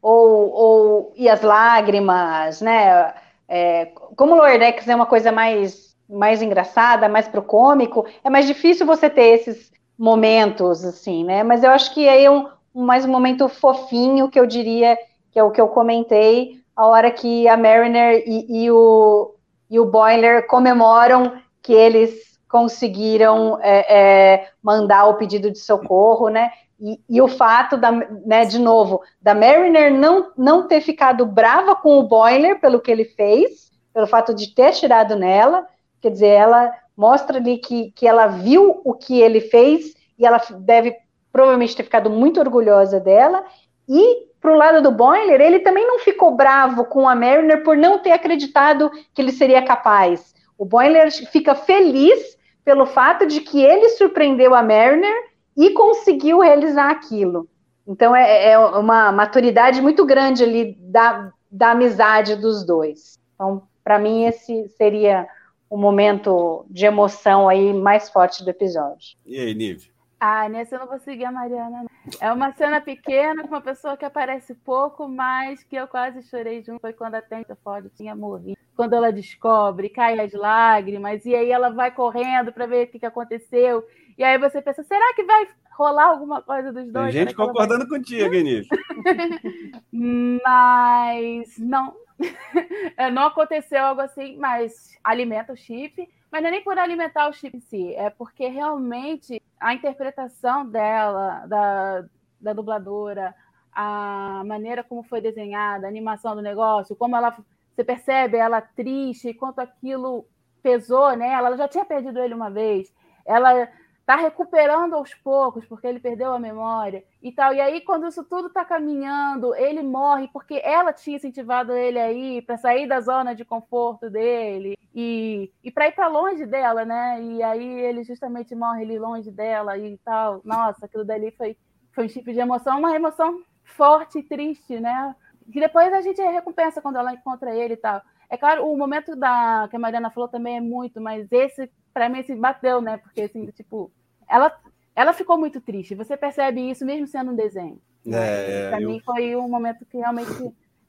[0.01, 3.13] ou, ou ir às lágrimas, né?
[3.47, 8.45] É, como o Lordex é uma coisa mais, mais engraçada, mais pro cômico, é mais
[8.45, 11.43] difícil você ter esses momentos, assim, né?
[11.43, 14.97] Mas eu acho que aí é um- mais um momento fofinho que eu diria
[15.31, 19.33] que é o que eu comentei, a hora que a Mariner e, e o,
[19.69, 26.51] e o Boiler comemoram que eles conseguiram é, é, mandar o pedido de socorro, né?
[26.79, 31.75] E, e o fato da, né, de novo, da Mariner não, não ter ficado brava
[31.75, 35.67] com o Boiler pelo que ele fez, pelo fato de ter atirado nela,
[36.01, 40.41] quer dizer, ela mostra ali que, que ela viu o que ele fez e ela
[40.59, 40.95] deve
[41.31, 43.43] provavelmente ter ficado muito orgulhosa dela.
[43.87, 47.99] E pro lado do Boiler, ele também não ficou bravo com a Mariner por não
[47.99, 50.33] ter acreditado que ele seria capaz.
[50.57, 52.35] O Boiler fica feliz
[52.65, 55.13] pelo fato de que ele surpreendeu a Mariner
[55.55, 57.47] e conseguiu realizar aquilo.
[57.85, 63.19] Então é, é uma maturidade muito grande ali da, da amizade dos dois.
[63.35, 65.27] Então, para mim, esse seria
[65.69, 69.15] o momento de emoção aí mais forte do episódio.
[69.23, 69.91] E aí, Nive?
[70.19, 71.83] Ah, nesse eu não vou seguir a Mariana.
[71.83, 71.89] não.
[72.19, 76.61] É uma cena pequena com uma pessoa que aparece pouco, mas que eu quase chorei
[76.61, 76.81] junto.
[76.81, 78.57] Foi quando a Tenta Ford tinha morrido.
[78.75, 82.99] Quando ela descobre, cai as lágrimas, e aí ela vai correndo para ver o que,
[82.99, 83.85] que aconteceu.
[84.17, 87.13] E aí você pensa, será que vai rolar alguma coisa dos dois?
[87.13, 88.67] Tem gente ela vai- concordando contigo, Nive?
[89.91, 91.95] Mas não.
[92.97, 96.05] É, não aconteceu algo assim, mas alimenta o chip.
[96.31, 100.65] Mas não é nem por alimentar o chip em si, é porque realmente a interpretação
[100.65, 102.05] dela, da,
[102.39, 103.35] da dubladora,
[103.73, 107.37] a maneira como foi desenhada, a animação do negócio, como ela.
[107.75, 110.27] Você percebe ela triste, quanto aquilo
[110.61, 111.47] pesou nela.
[111.47, 112.93] Ela já tinha perdido ele uma vez.
[113.25, 113.69] Ela
[114.09, 117.53] tá recuperando aos poucos, porque ele perdeu a memória e tal.
[117.53, 122.41] E aí, quando isso tudo tá caminhando, ele morre porque ela tinha incentivado ele aí
[122.41, 127.21] para sair da zona de conforto dele e, e para ir para longe dela, né?
[127.21, 130.41] E aí ele justamente morre ali longe dela e tal.
[130.43, 131.55] Nossa, aquilo dali foi,
[131.91, 135.15] foi um tipo de emoção, uma emoção forte e triste, né?
[135.53, 138.01] Que depois a gente recompensa quando ela encontra ele e tal.
[138.27, 142.09] É claro, o momento da que a Mariana falou também é muito, mas esse para
[142.09, 142.97] mim se bateu, né?
[142.97, 143.91] Porque assim, tipo,
[144.29, 144.51] ela
[144.95, 145.95] ela ficou muito triste.
[145.95, 147.81] Você percebe isso mesmo sendo um desenho.
[148.05, 150.31] É, para eu- mim foi um momento que realmente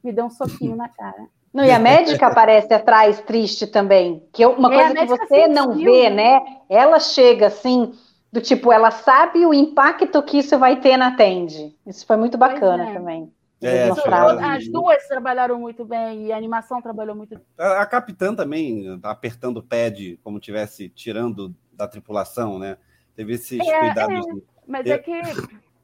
[0.03, 1.28] me deu um soquinho na cara.
[1.53, 5.49] Não, e a médica aparece atrás triste também, que é uma É, coisa que você
[5.49, 6.41] não sentiu, vê, né?
[6.41, 6.41] né?
[6.68, 7.93] Ela chega assim,
[8.32, 11.76] do tipo, ela sabe o impacto que isso vai ter na Tandy.
[11.86, 12.95] Isso foi muito bacana é.
[12.95, 13.32] também.
[13.62, 17.45] É, Isso, as duas trabalharam muito bem e a animação trabalhou muito bem.
[17.59, 22.78] A, a capitã também apertando o pad, como tivesse tirando da tripulação, né?
[23.20, 24.26] Teve esses É, cuidados.
[24.66, 25.12] Mas Eu- é que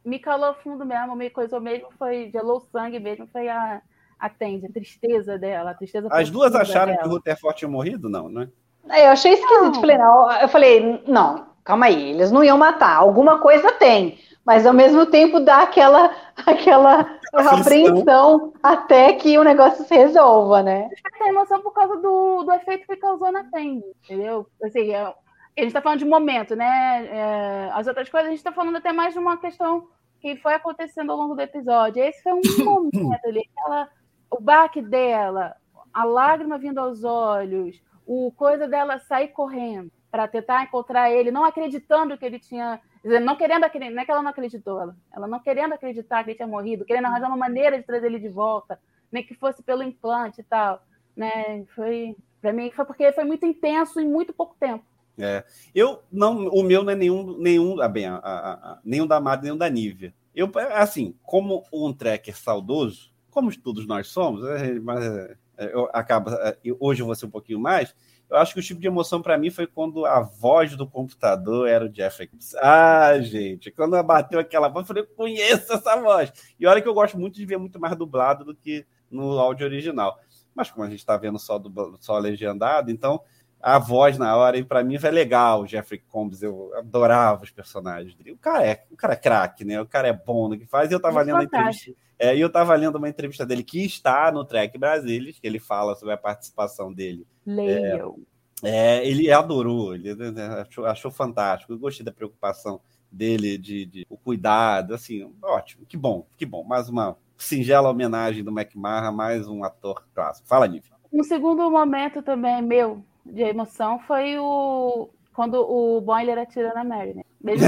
[0.03, 3.83] me calou fundo mesmo, me coisou mesmo, foi, gelou o sangue mesmo, foi a,
[4.19, 7.03] a Tandy, a tristeza dela, a tristeza As duas acharam dela.
[7.03, 8.09] que o Rutherford tinha morrido?
[8.09, 8.49] Não, né?
[8.89, 9.65] Aí Eu achei esquisito.
[9.75, 9.81] Não.
[9.83, 12.97] Falei, não, eu falei, não, calma aí, eles não iam matar.
[12.97, 16.11] Alguma coisa tem, mas ao mesmo tempo dá aquela,
[16.47, 17.61] aquela Aflição.
[17.61, 20.89] apreensão até que o negócio se resolva, né?
[21.19, 24.47] Tem emoção por causa do, do efeito que causou na Tandy, entendeu?
[24.63, 25.13] Assim, é-
[25.57, 27.07] a gente tá falando de momento, né?
[27.07, 29.89] É, as outras coisas a gente tá falando até mais de uma questão
[30.21, 32.03] que foi acontecendo ao longo do episódio.
[32.03, 33.89] Esse foi um momento ali, aquela,
[34.31, 35.57] o baque dela,
[35.93, 41.45] a lágrima vindo aos olhos, o coisa dela sair correndo para tentar encontrar ele, não
[41.45, 42.81] acreditando que ele tinha.
[43.23, 46.31] Não querendo acreditar, não é que ela não acreditou, ela, ela não querendo acreditar que
[46.31, 48.81] ele tinha morrido, querendo arranjar uma maneira de trazer ele de volta,
[49.13, 50.83] nem que fosse pelo implante e tal.
[51.17, 51.65] Né?
[51.75, 54.85] Foi, para mim, foi porque foi muito intenso em muito pouco tempo.
[55.19, 55.45] É.
[55.75, 59.21] Eu não, o meu não é nenhum, nenhum, ah, bem, a, a, a, nenhum da
[59.21, 60.15] Mari, nenhum da Nívia.
[60.35, 65.37] Eu, assim, como um tracker saudoso, como todos nós somos, é, mas é,
[65.73, 67.95] eu acabo, é, hoje eu vou ser um pouquinho mais.
[68.29, 71.69] Eu acho que o tipo de emoção para mim foi quando a voz do computador
[71.69, 72.29] era o Jeff.
[72.61, 76.33] Ah, gente, quando bateu aquela voz, eu falei, eu conheço essa voz.
[76.59, 79.67] E olha que eu gosto muito de ver muito mais dublado do que no áudio
[79.67, 80.19] original.
[80.55, 83.23] Mas como a gente está vendo só, do, só legendado, então
[83.67, 85.63] a voz na hora, e para mim foi legal.
[85.63, 88.31] O Jeffrey Combs, eu adorava os personagens dele.
[88.31, 89.81] O cara é, o cara é craque, né?
[89.81, 90.89] O cara é bom no que faz.
[90.89, 91.93] E eu tava é lendo a entrevista.
[92.17, 95.97] É, eu tava lendo uma entrevista dele que está no Trek Brasilis, que ele fala
[95.97, 97.27] sobre a participação dele.
[97.45, 98.21] Leiam.
[98.63, 100.15] É, é, ele adorou, ele
[100.61, 101.73] achou, achou fantástico.
[101.73, 106.63] Eu gostei da preocupação dele, de, de, o cuidado, assim, ótimo, que bom, que bom.
[106.63, 110.47] Mais uma singela homenagem do McMahon, mais um ator clássico.
[110.47, 110.93] Fala, Nívia.
[111.13, 113.03] Um segundo momento também meu
[113.33, 117.23] de emoção foi o quando o Boiler atira na Mary, né?
[117.43, 117.67] Mesmo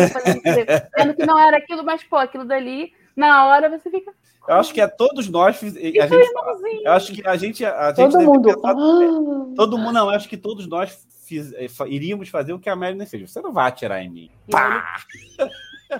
[0.96, 4.12] vendo que não era aquilo, mas pô, aquilo dali, na hora você fica.
[4.48, 5.62] Eu acho que é todos nós.
[5.62, 7.64] A gente, eu acho que a gente.
[7.66, 8.54] A gente todo mundo.
[8.54, 9.54] Pensar, ah.
[9.54, 13.04] todo mundo, não, acho que todos nós fiz, eh, iríamos fazer o que a Mary
[13.04, 13.30] fez.
[13.30, 14.30] Você não vai atirar em mim.
[14.48, 14.96] E Pá!
[15.38, 15.50] Ele...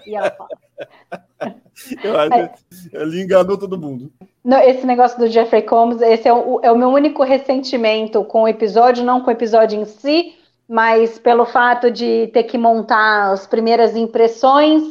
[0.07, 0.49] E ela fala.
[2.03, 2.31] Eu acho
[2.91, 4.11] que ele enganou todo mundo.
[4.45, 8.43] Não, esse negócio do Jeffrey Combs, esse é o, é o meu único ressentimento com
[8.43, 10.35] o episódio, não com o episódio em si,
[10.69, 14.83] mas pelo fato de ter que montar as primeiras impressões.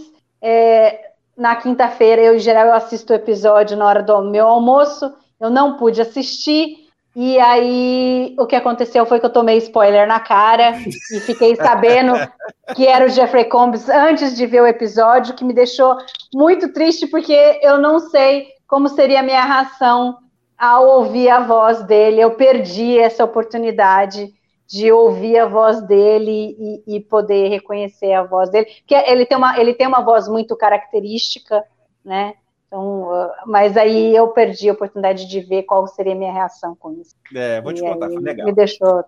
[0.41, 5.13] É, na quinta-feira, eu, em geral, eu assisto o episódio na hora do meu almoço,
[5.39, 6.86] eu não pude assistir.
[7.19, 10.77] E aí, o que aconteceu foi que eu tomei spoiler na cara
[11.11, 12.13] e fiquei sabendo
[12.75, 15.97] que era o Jeffrey Combs antes de ver o episódio, que me deixou
[16.31, 20.15] muito triste, porque eu não sei como seria a minha reação
[20.55, 22.21] ao ouvir a voz dele.
[22.21, 24.31] Eu perdi essa oportunidade
[24.67, 26.55] de ouvir a voz dele
[26.87, 30.27] e, e poder reconhecer a voz dele, porque ele tem uma, ele tem uma voz
[30.27, 31.63] muito característica,
[32.05, 32.35] né?
[32.67, 36.75] Então, uh, mas aí eu perdi a oportunidade de ver qual seria a minha reação
[36.75, 37.15] com isso.
[37.33, 38.45] É, vou te e contar, foi legal.
[38.45, 39.05] Me deixou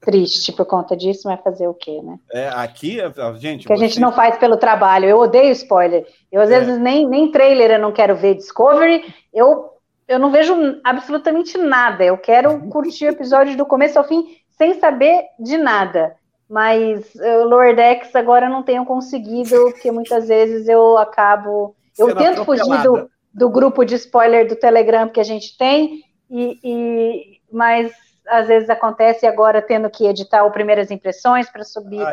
[0.00, 2.18] triste por conta disso, mas fazer o quê, né?
[2.32, 2.98] É, aqui,
[3.36, 3.66] gente.
[3.66, 5.06] Que a gente não faz pelo trabalho.
[5.06, 6.06] Eu odeio spoiler.
[6.32, 6.58] Eu, às é.
[6.58, 8.34] vezes, nem, nem trailer eu não quero ver.
[8.34, 9.74] Discovery, eu,
[10.08, 12.02] eu não vejo absolutamente nada.
[12.02, 16.16] Eu quero curtir o episódio do começo ao fim, sem saber de nada.
[16.48, 22.14] Mas o Lower Decks agora eu não tenho conseguido, porque muitas vezes eu acabo eu
[22.14, 27.40] tento fugir do, do grupo de spoiler do Telegram que a gente tem, e, e
[27.50, 27.92] mas
[28.28, 32.04] às vezes acontece agora tendo que editar o Primeiras Impressões para subir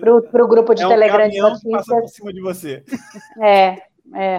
[0.00, 1.72] para o grupo de é um Telegram de notícias.
[1.72, 2.84] Passa por cima de você.
[3.40, 3.78] É,
[4.14, 4.38] é.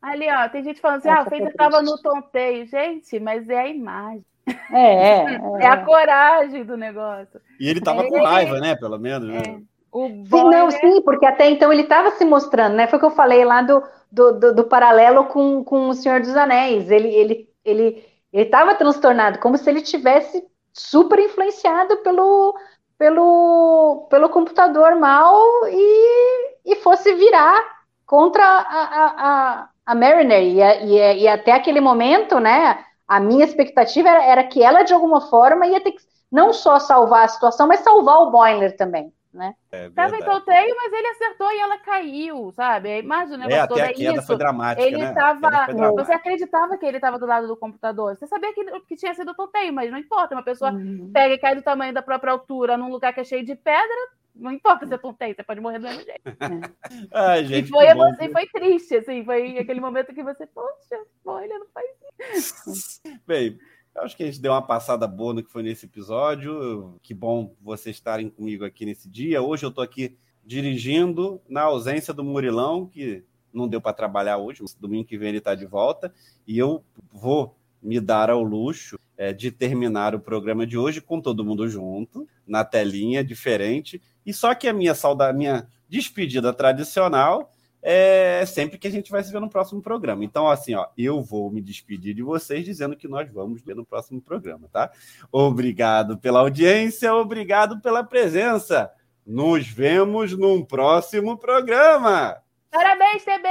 [0.00, 2.66] Ali, ó, tem gente falando assim, Essa ah, o Feito estava no tonteio.
[2.66, 4.24] Gente, mas é a imagem.
[4.72, 5.40] É, é, é.
[5.60, 7.40] é a coragem do negócio.
[7.58, 8.76] E ele estava é, com raiva, né?
[8.76, 9.60] Pelo menos, né?
[9.92, 12.86] O sim, não, sim, porque até então ele estava se mostrando, né?
[12.86, 16.20] Foi o que eu falei lá do, do, do, do, paralelo com, com o Senhor
[16.20, 16.90] dos Anéis.
[16.90, 22.54] Ele ele ele ele estava transtornado, como se ele tivesse super influenciado pelo
[22.96, 30.42] pelo, pelo computador mal e, e fosse virar contra a, a, a, a Mariner.
[30.42, 32.84] E, e, e até aquele momento, né?
[33.08, 36.78] A minha expectativa era, era que ela, de alguma forma, ia ter que não só
[36.78, 39.54] salvar a situação, mas salvar o Boiler também né?
[39.70, 42.90] É Tava em torteio, mas ele acertou e ela caiu, sabe?
[42.90, 44.26] A imagem do negócio é, é isso.
[44.26, 45.14] Foi dramática, ele né?
[45.14, 45.92] tava.
[45.92, 48.16] Você acreditava que ele estava do lado do computador.
[48.16, 50.34] Você sabia que, que tinha sido torteio, mas não importa.
[50.34, 51.10] Uma pessoa uhum.
[51.12, 54.08] pega e cai do tamanho da própria altura num lugar que é cheio de pedra,
[54.34, 56.20] não importa se é tonteio, você pode morrer do mesmo jeito.
[56.24, 56.34] É.
[57.12, 57.86] Ai, gente, e foi,
[58.32, 61.86] foi triste, assim, foi aquele momento que você, poxa, olha, não faz
[62.34, 63.00] isso.
[63.26, 63.58] Bem,
[63.96, 66.94] Acho que a gente deu uma passada boa no que foi nesse episódio.
[67.02, 69.42] Que bom vocês estarem comigo aqui nesse dia.
[69.42, 74.62] Hoje eu estou aqui dirigindo na ausência do Murilão, que não deu para trabalhar hoje,
[74.78, 76.12] domingo que vem ele está de volta.
[76.46, 81.20] E eu vou me dar ao luxo é, de terminar o programa de hoje com
[81.20, 84.00] todo mundo junto, na telinha, diferente.
[84.24, 87.52] E só que a minha saudade, minha despedida tradicional
[87.82, 90.24] é sempre que a gente vai se ver no próximo programa.
[90.24, 93.84] Então, assim, ó, eu vou me despedir de vocês dizendo que nós vamos ver no
[93.84, 94.90] próximo programa, tá?
[95.32, 98.90] Obrigado pela audiência, obrigado pela presença.
[99.26, 102.36] Nos vemos num próximo programa.
[102.70, 103.48] Parabéns, TB!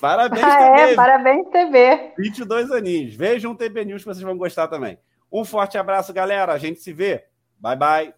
[0.00, 0.80] Parabéns, ah, TB!
[0.80, 2.12] É, parabéns, TB!
[2.18, 3.14] 22 aninhos.
[3.14, 4.98] Vejam o TB News que vocês vão gostar também.
[5.32, 6.52] Um forte abraço, galera.
[6.52, 7.24] A gente se vê.
[7.58, 8.14] Bye, bye.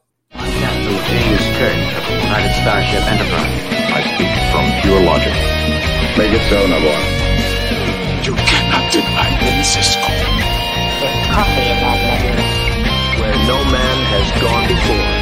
[4.87, 5.35] Pure logic.
[6.17, 7.07] Make it so, Navarre.
[8.23, 10.07] You cannot deny me, Cisco.
[11.01, 12.35] There's coffee in that letter.
[13.21, 15.16] Where no man has gone before.